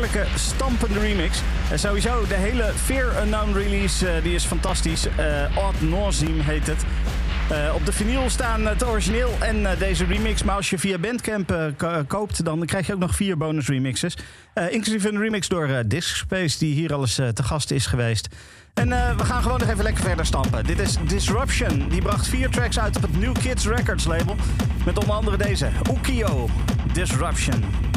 Heerlijke, 0.00 0.38
stampende 0.38 0.98
remix. 0.98 1.42
En 1.70 1.78
sowieso, 1.78 2.26
de 2.26 2.34
hele 2.34 2.72
Fear 2.84 3.22
Unknown 3.22 3.52
release 3.52 4.08
eh, 4.08 4.22
die 4.22 4.34
is 4.34 4.44
fantastisch. 4.44 5.06
Uh, 5.06 5.66
Odd 5.66 5.80
Nauseam 5.80 6.40
heet 6.40 6.66
het. 6.66 6.84
Uh, 7.52 7.74
op 7.74 7.86
de 7.86 7.92
vinyl 7.92 8.30
staan 8.30 8.66
het 8.66 8.86
origineel 8.86 9.30
en 9.40 9.66
deze 9.78 10.04
remix. 10.04 10.42
Maar 10.42 10.56
als 10.56 10.70
je 10.70 10.78
via 10.78 10.98
Bandcamp 10.98 11.74
koopt, 12.06 12.44
dan 12.44 12.66
krijg 12.66 12.86
je 12.86 12.92
ook 12.92 12.98
nog 12.98 13.14
vier 13.14 13.36
bonus 13.36 13.68
remixes. 13.68 14.16
inclusief 14.70 15.04
een 15.04 15.18
remix 15.18 15.48
door 15.48 15.82
Disc 15.86 16.16
Space, 16.16 16.58
die 16.58 16.74
hier 16.74 16.92
al 16.94 17.00
eens 17.00 17.14
te 17.14 17.42
gast 17.42 17.70
is 17.70 17.86
geweest. 17.86 18.28
En 18.74 18.88
we 19.16 19.24
gaan 19.24 19.42
gewoon 19.42 19.58
nog 19.58 19.68
even 19.68 19.84
lekker 19.84 20.04
verder 20.04 20.26
stampen. 20.26 20.64
Dit 20.64 20.78
is 20.78 20.96
Disruption. 21.06 21.88
Die 21.88 22.02
bracht 22.02 22.26
vier 22.26 22.50
tracks 22.50 22.78
uit 22.78 22.96
op 22.96 23.02
het 23.02 23.18
New 23.18 23.34
Kids 23.34 23.66
Records 23.66 24.04
label. 24.04 24.36
Met 24.84 24.98
onder 24.98 25.14
andere 25.14 25.36
deze. 25.36 25.68
Ukio, 25.92 26.48
Disruption. 26.92 27.89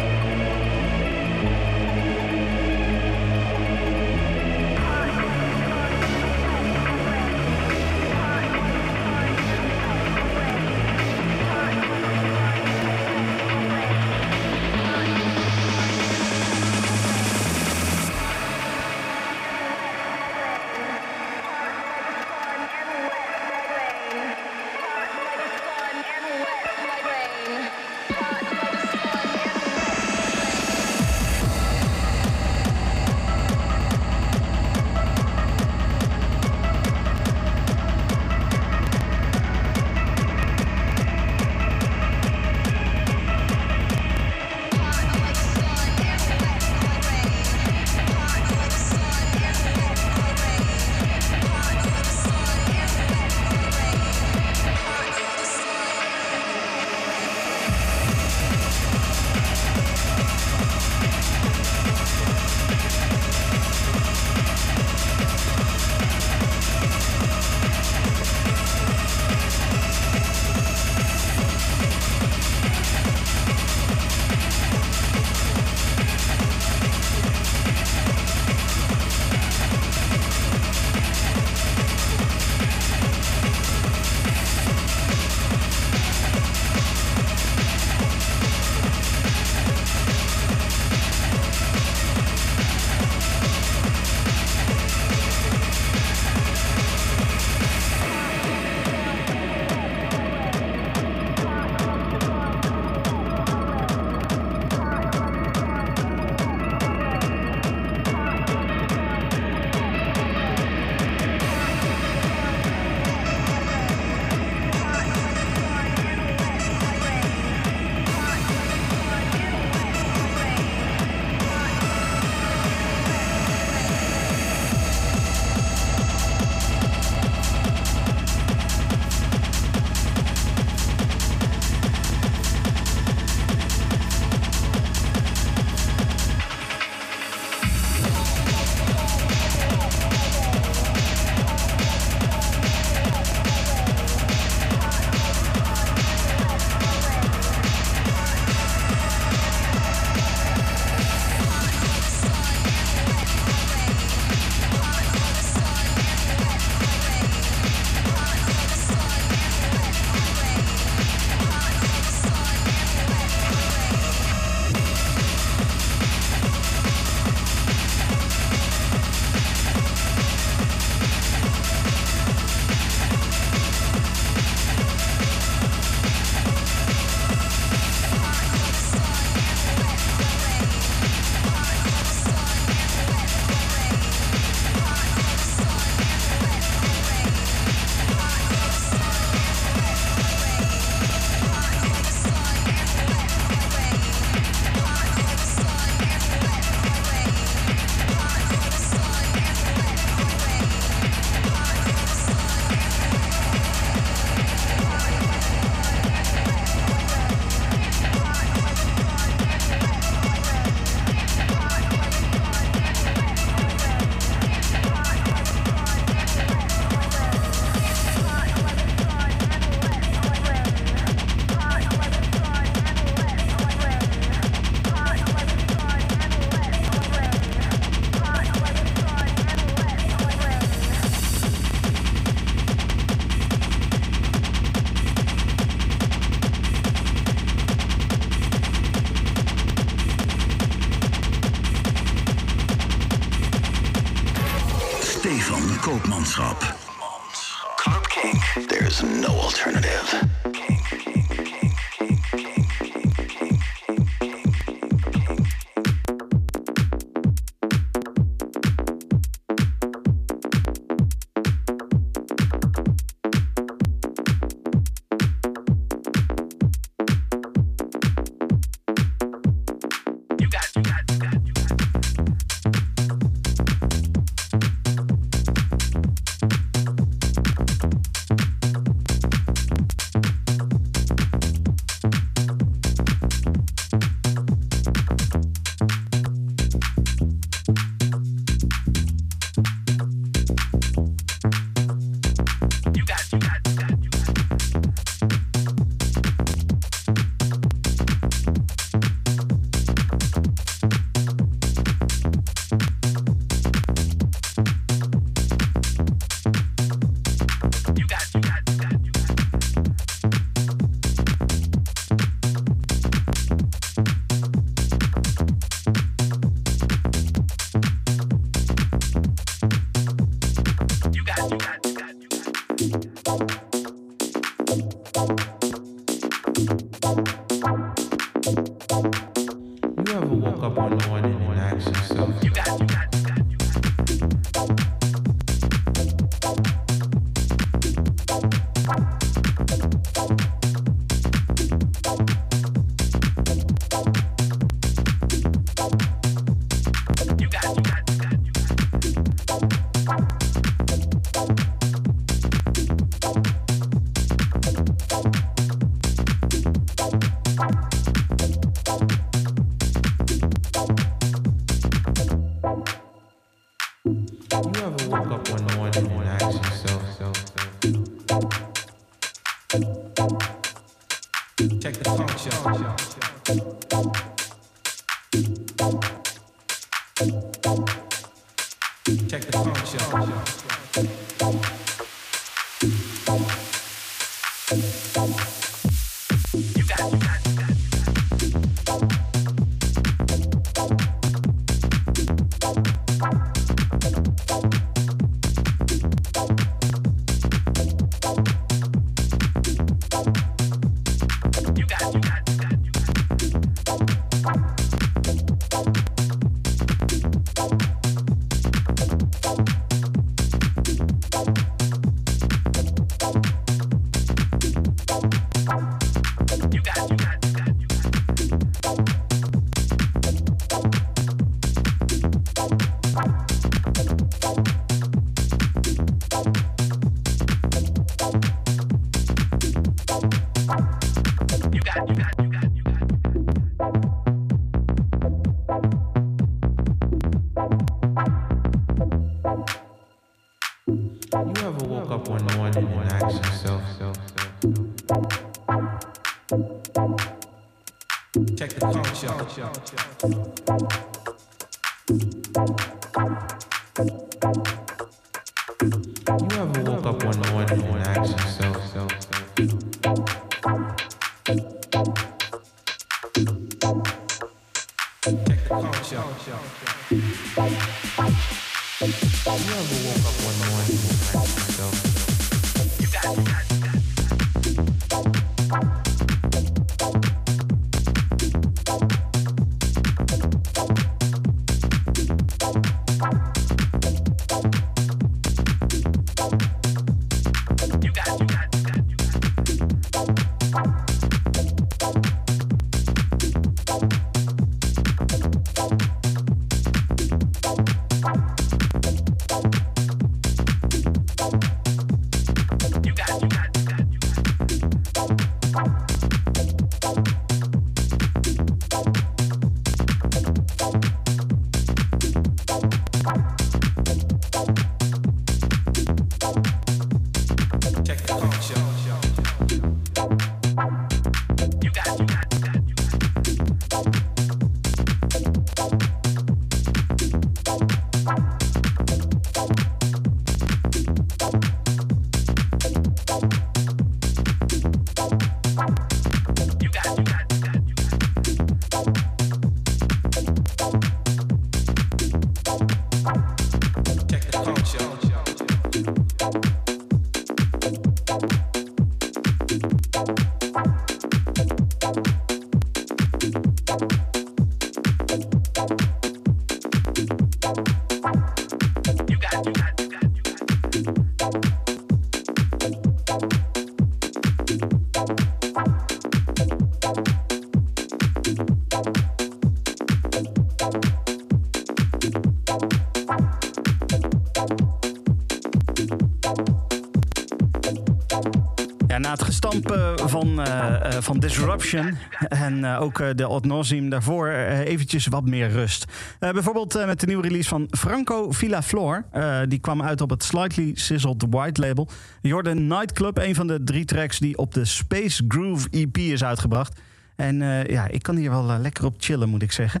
Van, 580.14 580.60
eh, 580.60 581.16
eh, 581.16 581.22
van 581.22 581.38
Disruption 581.38 582.16
en 582.48 582.84
eh, 582.84 583.02
ook 583.02 583.36
de 583.36 583.58
Nauseam 583.62 584.08
daarvoor 584.08 584.48
eventjes 584.48 585.26
wat 585.26 585.44
meer 585.44 585.68
rust. 585.68 586.04
Bijvoorbeeld 586.38 587.06
met 587.06 587.20
de 587.20 587.26
nieuwe 587.26 587.42
release 587.42 587.68
van 587.68 587.88
Franco 587.90 588.50
Villaflor. 588.50 589.24
Die 589.68 589.78
kwam 589.78 590.02
uit 590.02 590.20
op 590.20 590.30
het 590.30 590.44
Slightly 590.44 590.90
Sizzled 590.94 591.44
White 591.50 591.80
label. 591.80 592.08
Jordan 592.42 592.86
Nightclub, 592.86 593.38
een 593.38 593.54
van 593.54 593.66
de 593.66 593.84
drie 593.84 594.04
tracks 594.04 594.38
die 594.38 594.56
op 594.56 594.74
de 594.74 594.84
Space 594.84 595.44
Groove 595.48 595.88
EP 595.90 596.16
is 596.16 596.44
uitgebracht. 596.44 597.00
En 597.36 597.58
ja, 597.86 598.08
ik 598.08 598.22
kan 598.22 598.36
hier 598.36 598.50
wel 598.50 598.78
lekker 598.78 599.04
op 599.04 599.14
chillen, 599.18 599.48
moet 599.48 599.62
ik 599.62 599.72
zeggen. 599.72 600.00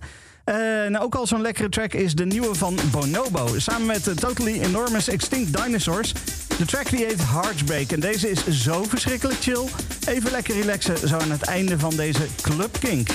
Nou, 0.88 0.98
ook 0.98 1.14
al 1.14 1.26
zo'n 1.26 1.40
lekkere 1.40 1.68
track 1.68 1.92
is 1.92 2.14
de 2.14 2.26
nieuwe 2.26 2.54
van 2.54 2.78
Bonobo. 2.90 3.58
Samen 3.58 3.86
met 3.86 4.20
Totally 4.20 4.60
Enormous 4.60 5.08
Extinct 5.08 5.62
Dinosaurs. 5.62 6.12
De 6.58 6.64
track 6.64 6.90
die 6.90 7.04
heet 7.04 7.22
Heartbreak. 7.22 7.90
En 7.90 8.00
deze 8.00 8.30
is 8.30 8.46
zo 8.48 8.84
verschrikkelijk 8.84 9.40
chill. 9.40 9.64
Even 10.08 10.30
lekker 10.30 10.54
relaxen 10.54 11.08
zo 11.08 11.16
aan 11.16 11.30
het 11.30 11.42
einde 11.42 11.78
van 11.78 11.96
deze 11.96 12.26
Club 12.42 12.76
Kink. 12.80 13.08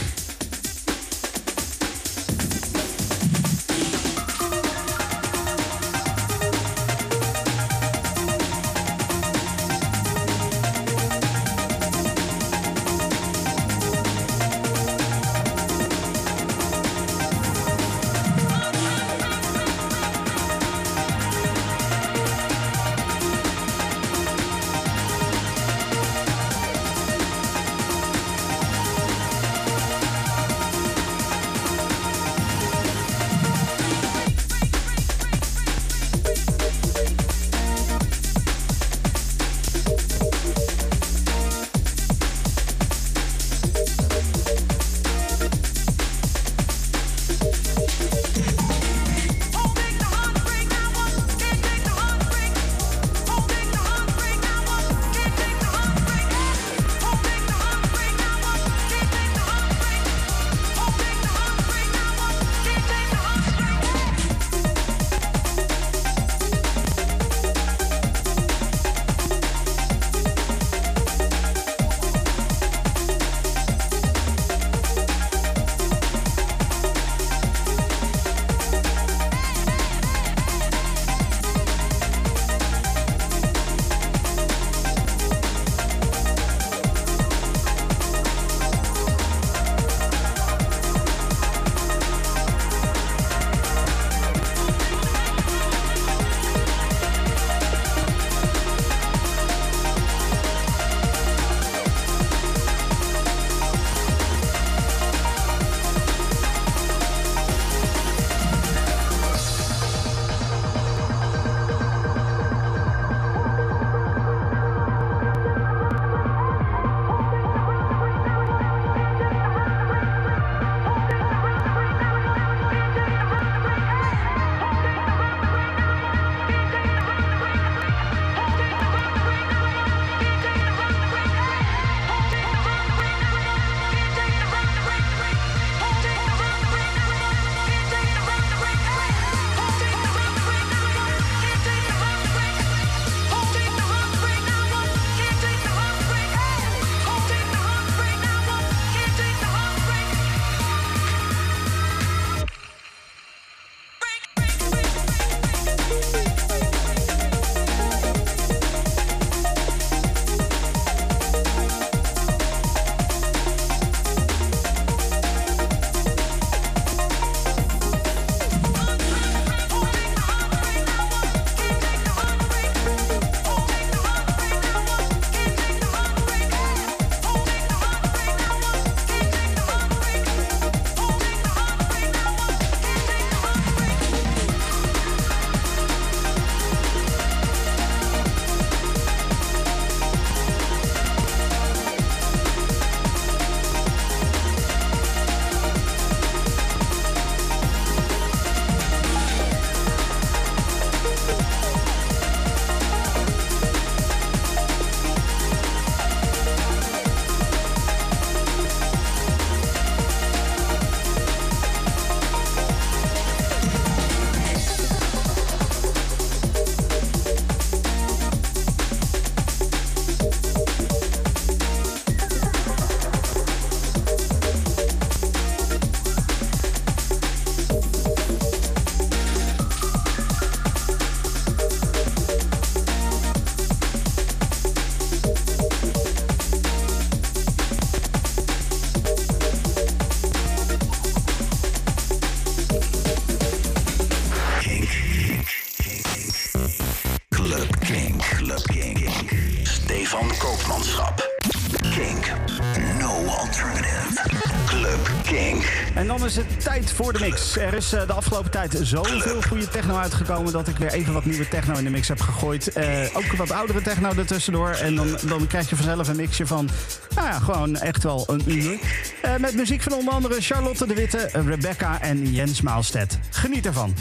Mix. 257.20 257.58
Er 257.58 257.74
is 257.74 257.94
eh, 257.94 258.08
de 258.08 258.14
afgelopen 258.14 258.52
tijd 258.52 258.80
zoveel 258.82 259.42
goede 259.42 259.68
techno 259.68 259.96
uitgekomen... 259.96 260.52
dat 260.52 260.68
ik 260.68 260.78
weer 260.78 260.94
even 260.94 261.14
wat 261.14 261.26
nieuwe 261.26 261.48
techno 261.48 261.78
in 261.78 261.84
de 261.84 261.90
mix 261.90 262.08
heb 262.08 262.20
gegooid. 262.20 262.74
Eh, 262.74 263.00
ook 263.14 263.32
wat 263.38 263.52
oudere 263.52 263.82
techno 263.82 264.12
ertussendoor. 264.18 264.70
En 264.70 264.96
dan, 264.96 265.18
dan 265.28 265.48
krijg 265.48 265.70
je 265.70 265.76
vanzelf 265.76 266.08
een 266.08 266.16
mixje 266.16 266.48
van... 266.48 266.70
nou 267.16 267.28
ja, 267.28 267.40
gewoon 267.40 267.78
echt 267.78 268.04
wel 268.04 268.24
een 268.28 268.42
uur. 268.46 268.80
Eh, 269.22 269.36
met 269.38 269.56
muziek 269.56 269.82
van 269.82 269.94
onder 269.94 270.14
andere 270.14 270.42
Charlotte 270.42 270.88
de 270.88 270.94
Witte, 270.94 271.30
Rebecca 271.32 272.02
en 272.02 272.32
Jens 272.32 272.62
Maalstedt. 272.62 273.20
Geniet 273.30 273.66
ervan. 273.66 273.94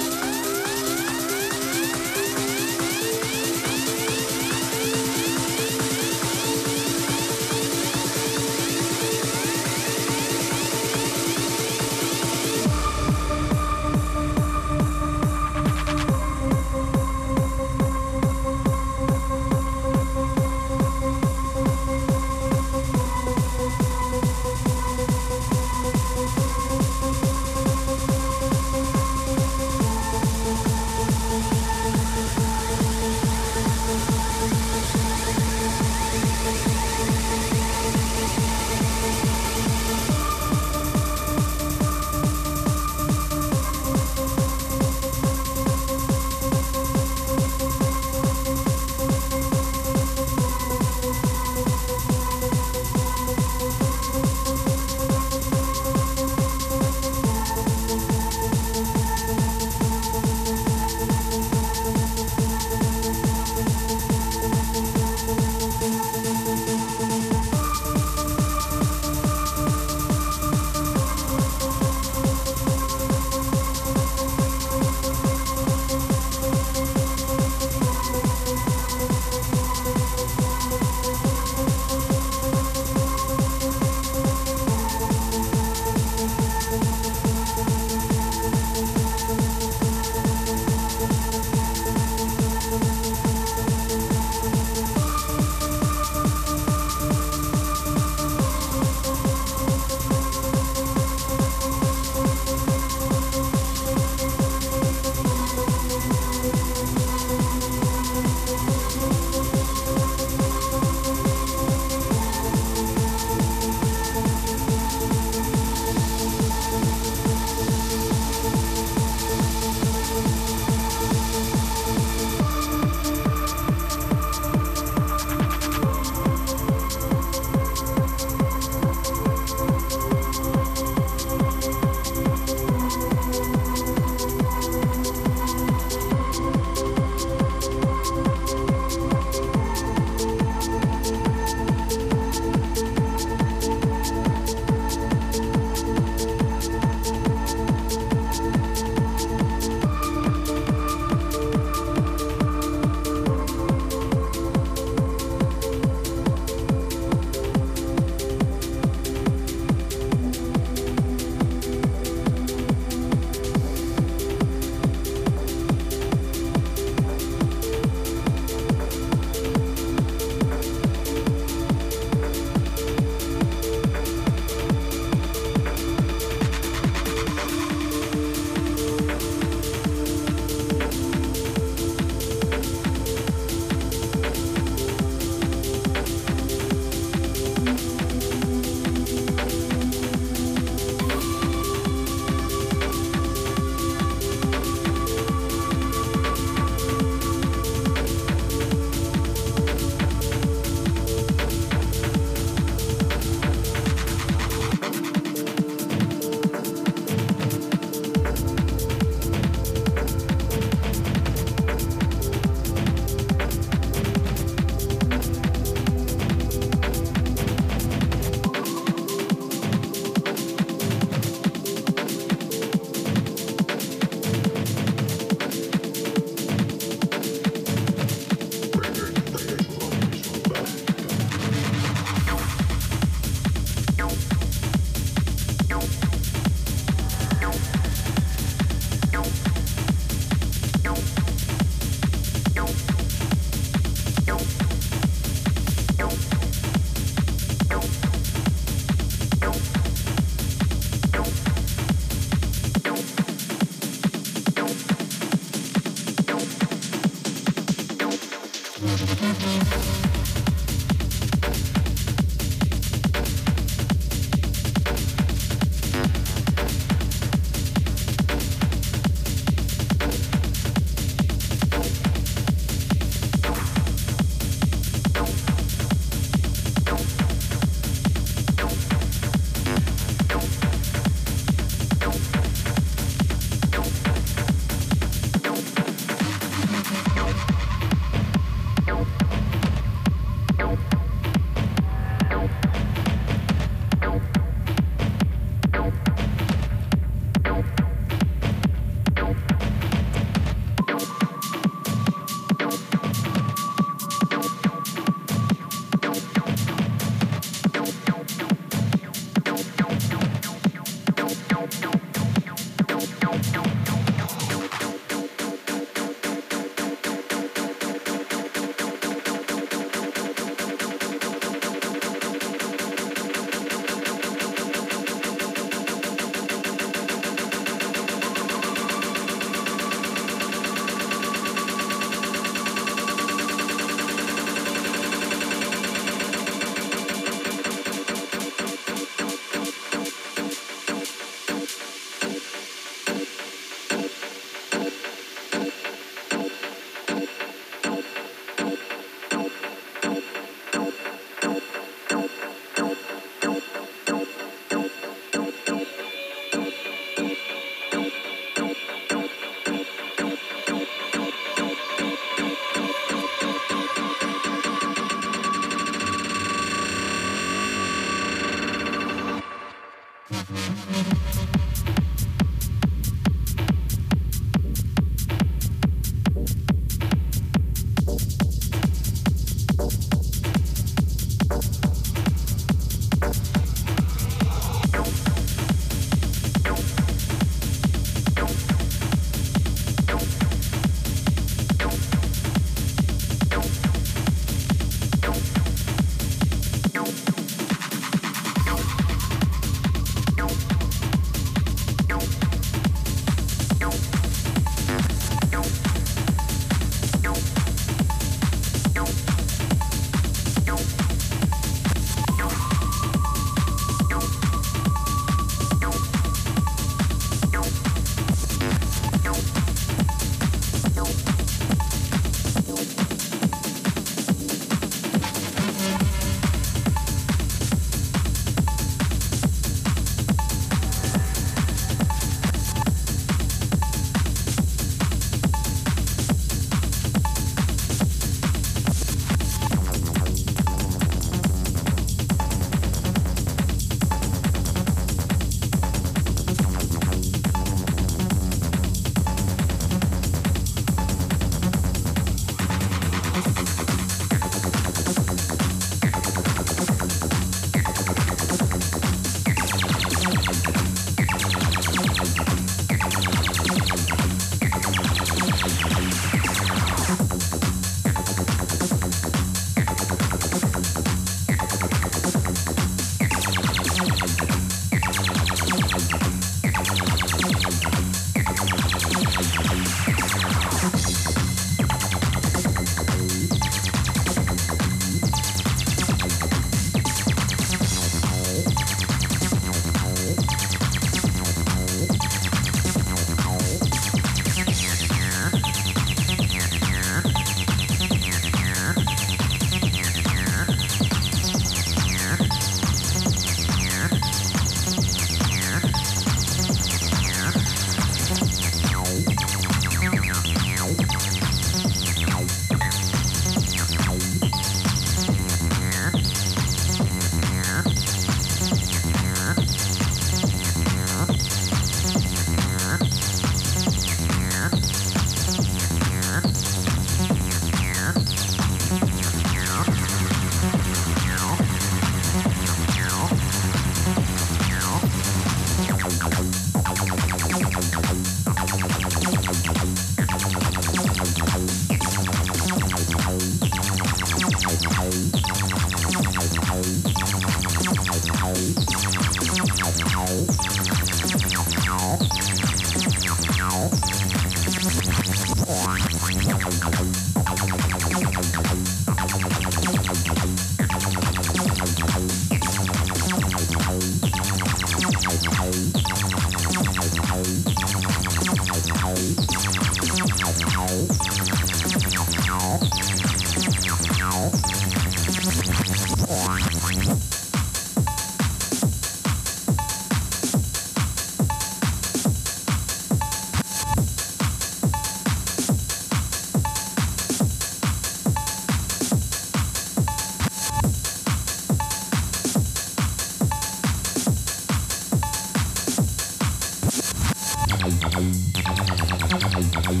Thank 599.86 600.00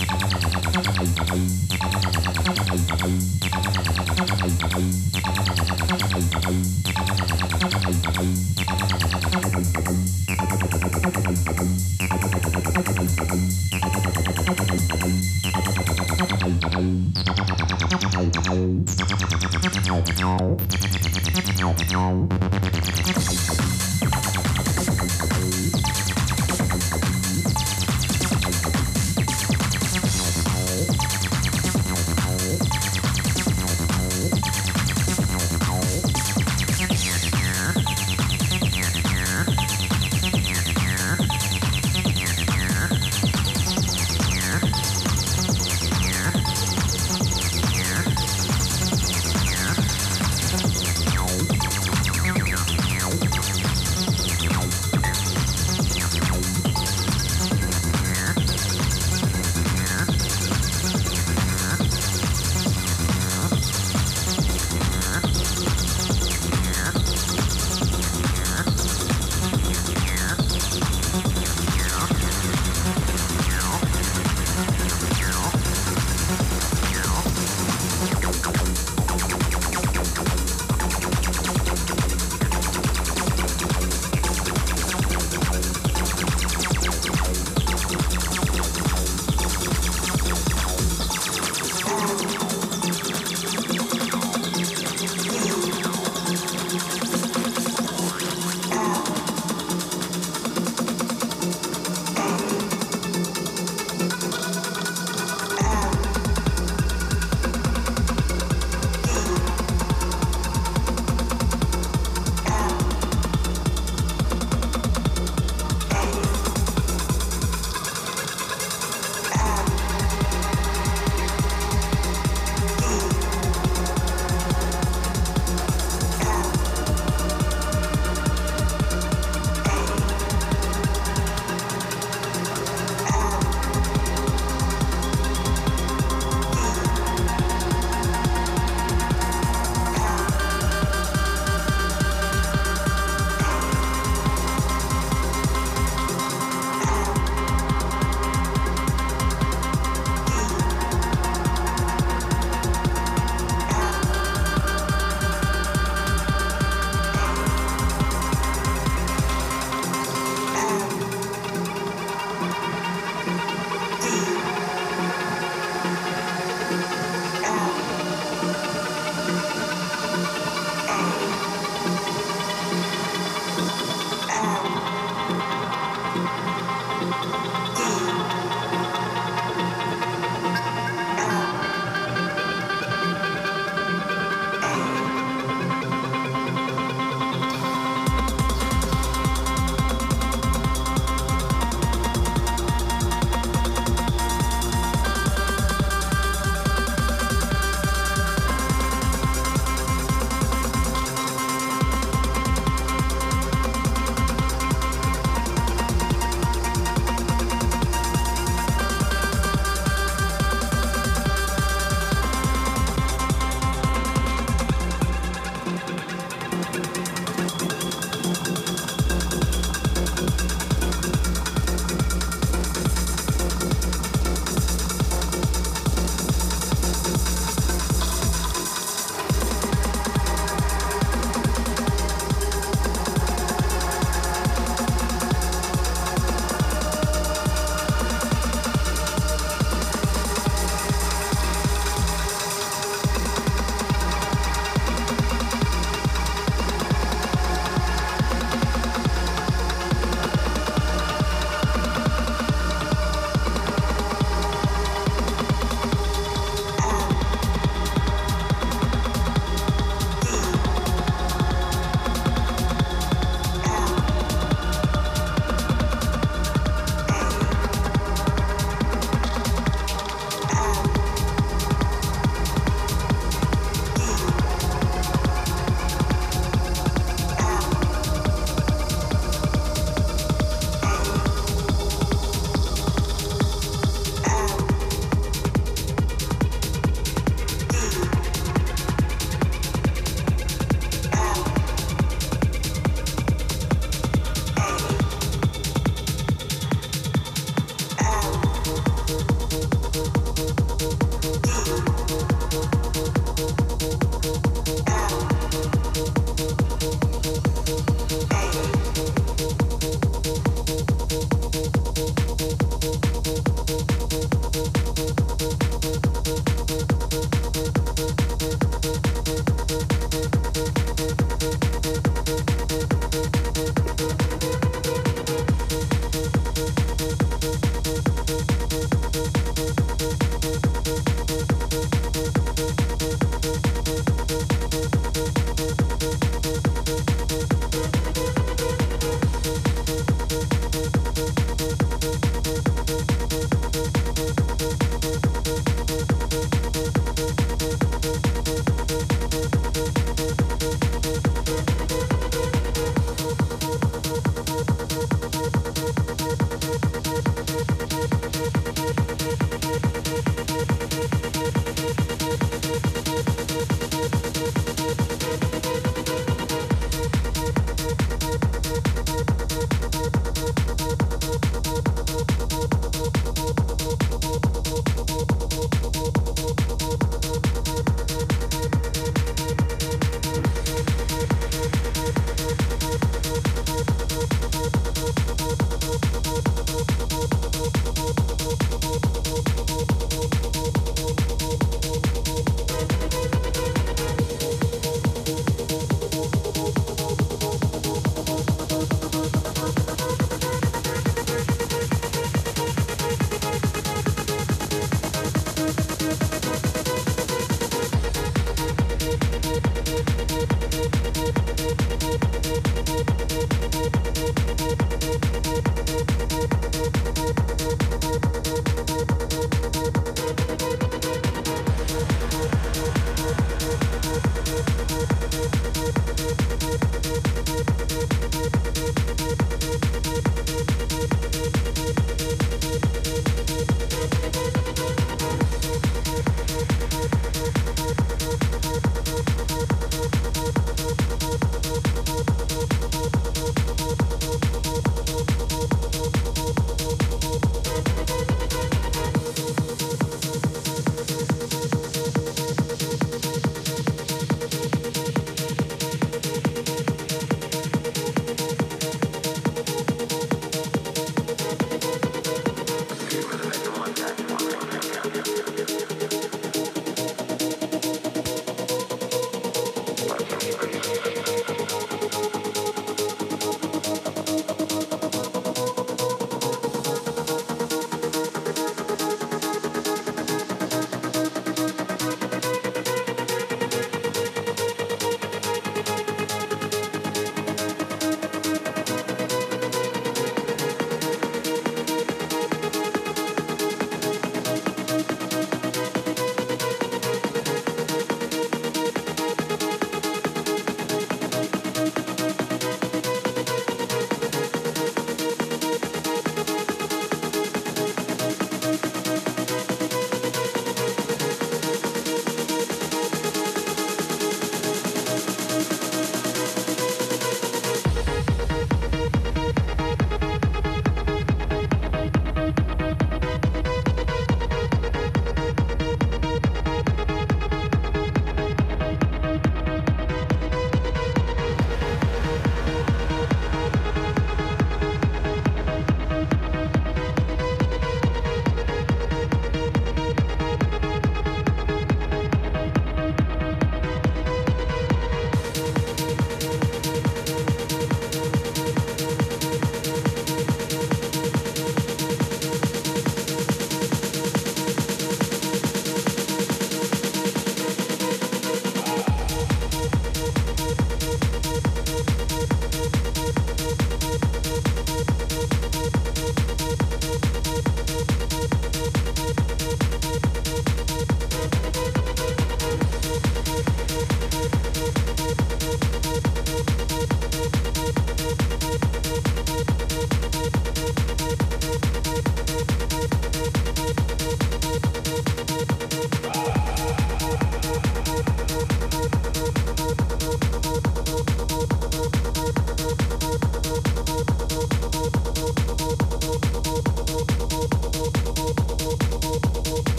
you. 0.00 0.05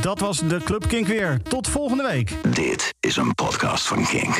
Dat 0.00 0.20
was 0.20 0.38
de 0.38 0.60
Club 0.64 0.88
Kink 0.88 1.06
weer. 1.06 1.40
Tot 1.42 1.68
volgende 1.68 2.02
week. 2.02 2.32
Dit 2.48 2.94
is 3.00 3.16
een 3.16 3.34
podcast 3.34 3.86
van 3.86 4.06
Kink. 4.06 4.36